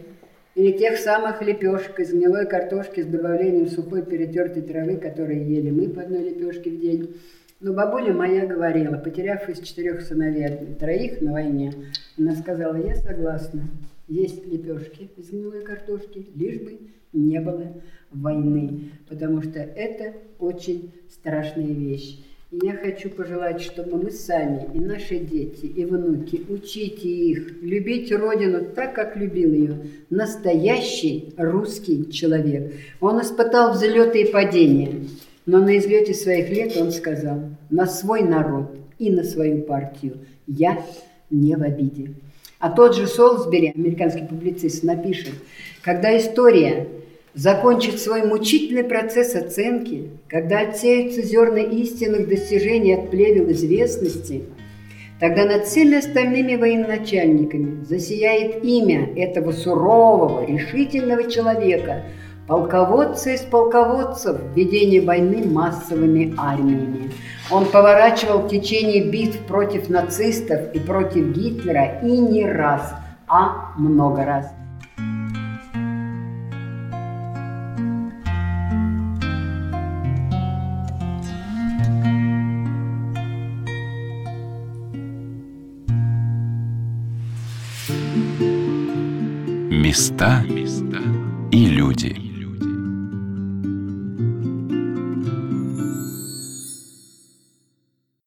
или 0.53 0.73
тех 0.73 0.97
самых 0.97 1.41
лепешек 1.41 1.97
из 2.01 2.11
гнилой 2.11 2.45
картошки 2.45 3.01
с 3.01 3.05
добавлением 3.05 3.67
сухой 3.67 4.03
перетертой 4.03 4.61
травы, 4.63 4.97
которые 4.97 5.47
ели 5.47 5.69
мы 5.69 5.87
по 5.87 6.01
одной 6.01 6.23
лепешке 6.23 6.71
в 6.71 6.81
день. 6.81 7.15
Но 7.61 7.71
бабуля 7.71 8.11
моя 8.11 8.45
говорила, 8.45 8.97
потеряв 8.97 9.47
из 9.47 9.61
четырех 9.61 10.01
сыновей 10.01 10.75
троих 10.77 11.21
на 11.21 11.31
войне, 11.31 11.73
она 12.19 12.35
сказала, 12.35 12.75
я 12.75 12.95
согласна, 12.95 13.61
есть 14.09 14.45
лепешки 14.45 15.09
из 15.15 15.29
гнилой 15.29 15.63
картошки, 15.63 16.27
лишь 16.35 16.59
бы 16.59 16.79
не 17.13 17.39
было 17.39 17.81
войны, 18.11 18.91
потому 19.07 19.41
что 19.41 19.59
это 19.59 20.15
очень 20.37 20.91
страшная 21.09 21.67
вещь. 21.67 22.19
Я 22.53 22.73
хочу 22.73 23.09
пожелать, 23.09 23.61
чтобы 23.61 23.95
мы 23.95 24.11
сами, 24.11 24.67
и 24.73 24.79
наши 24.79 25.19
дети, 25.19 25.67
и 25.67 25.85
внуки, 25.85 26.45
учите 26.49 27.07
их 27.07 27.61
любить 27.61 28.11
Родину 28.11 28.65
так, 28.75 28.93
как 28.93 29.15
любил 29.15 29.53
ее 29.53 29.77
настоящий 30.09 31.33
русский 31.37 32.11
человек. 32.11 32.73
Он 32.99 33.21
испытал 33.21 33.71
взлеты 33.71 34.23
и 34.23 34.31
падения, 34.33 35.05
но 35.45 35.59
на 35.59 35.77
излете 35.77 36.13
своих 36.13 36.49
лет 36.49 36.75
он 36.75 36.91
сказал, 36.91 37.39
на 37.69 37.85
свой 37.85 38.23
народ 38.23 38.75
и 38.99 39.09
на 39.09 39.23
свою 39.23 39.61
партию 39.61 40.17
я 40.45 40.85
не 41.29 41.55
в 41.55 41.63
обиде. 41.63 42.15
А 42.59 42.69
тот 42.69 42.97
же 42.97 43.07
Солсбери, 43.07 43.71
американский 43.73 44.25
публицист, 44.27 44.83
напишет, 44.83 45.35
когда 45.81 46.17
история 46.17 46.85
закончит 47.33 47.99
свой 47.99 48.23
мучительный 48.23 48.83
процесс 48.83 49.35
оценки, 49.35 50.11
когда 50.27 50.59
отсеются 50.59 51.21
зерна 51.21 51.59
истинных 51.59 52.27
достижений 52.27 52.93
от 52.93 53.09
плевел 53.09 53.49
известности, 53.51 54.43
тогда 55.19 55.45
над 55.45 55.65
всеми 55.65 55.97
остальными 55.97 56.55
военачальниками 56.55 57.83
засияет 57.83 58.63
имя 58.63 59.13
этого 59.15 59.51
сурового, 59.51 60.45
решительного 60.45 61.29
человека, 61.29 62.03
полководца 62.47 63.31
из 63.31 63.41
полководцев 63.41 64.37
в 64.41 64.57
ведении 64.57 64.99
войны 64.99 65.47
массовыми 65.47 66.33
армиями. 66.37 67.11
Он 67.49 67.65
поворачивал 67.65 68.39
в 68.39 68.49
течение 68.49 69.09
битв 69.09 69.37
против 69.47 69.89
нацистов 69.89 70.73
и 70.73 70.79
против 70.79 71.27
Гитлера 71.27 71.99
и 72.01 72.17
не 72.17 72.45
раз, 72.45 72.93
а 73.27 73.73
много 73.77 74.25
раз– 74.25 74.47
места 89.91 90.41
и 91.51 91.65
люди. 91.65 92.30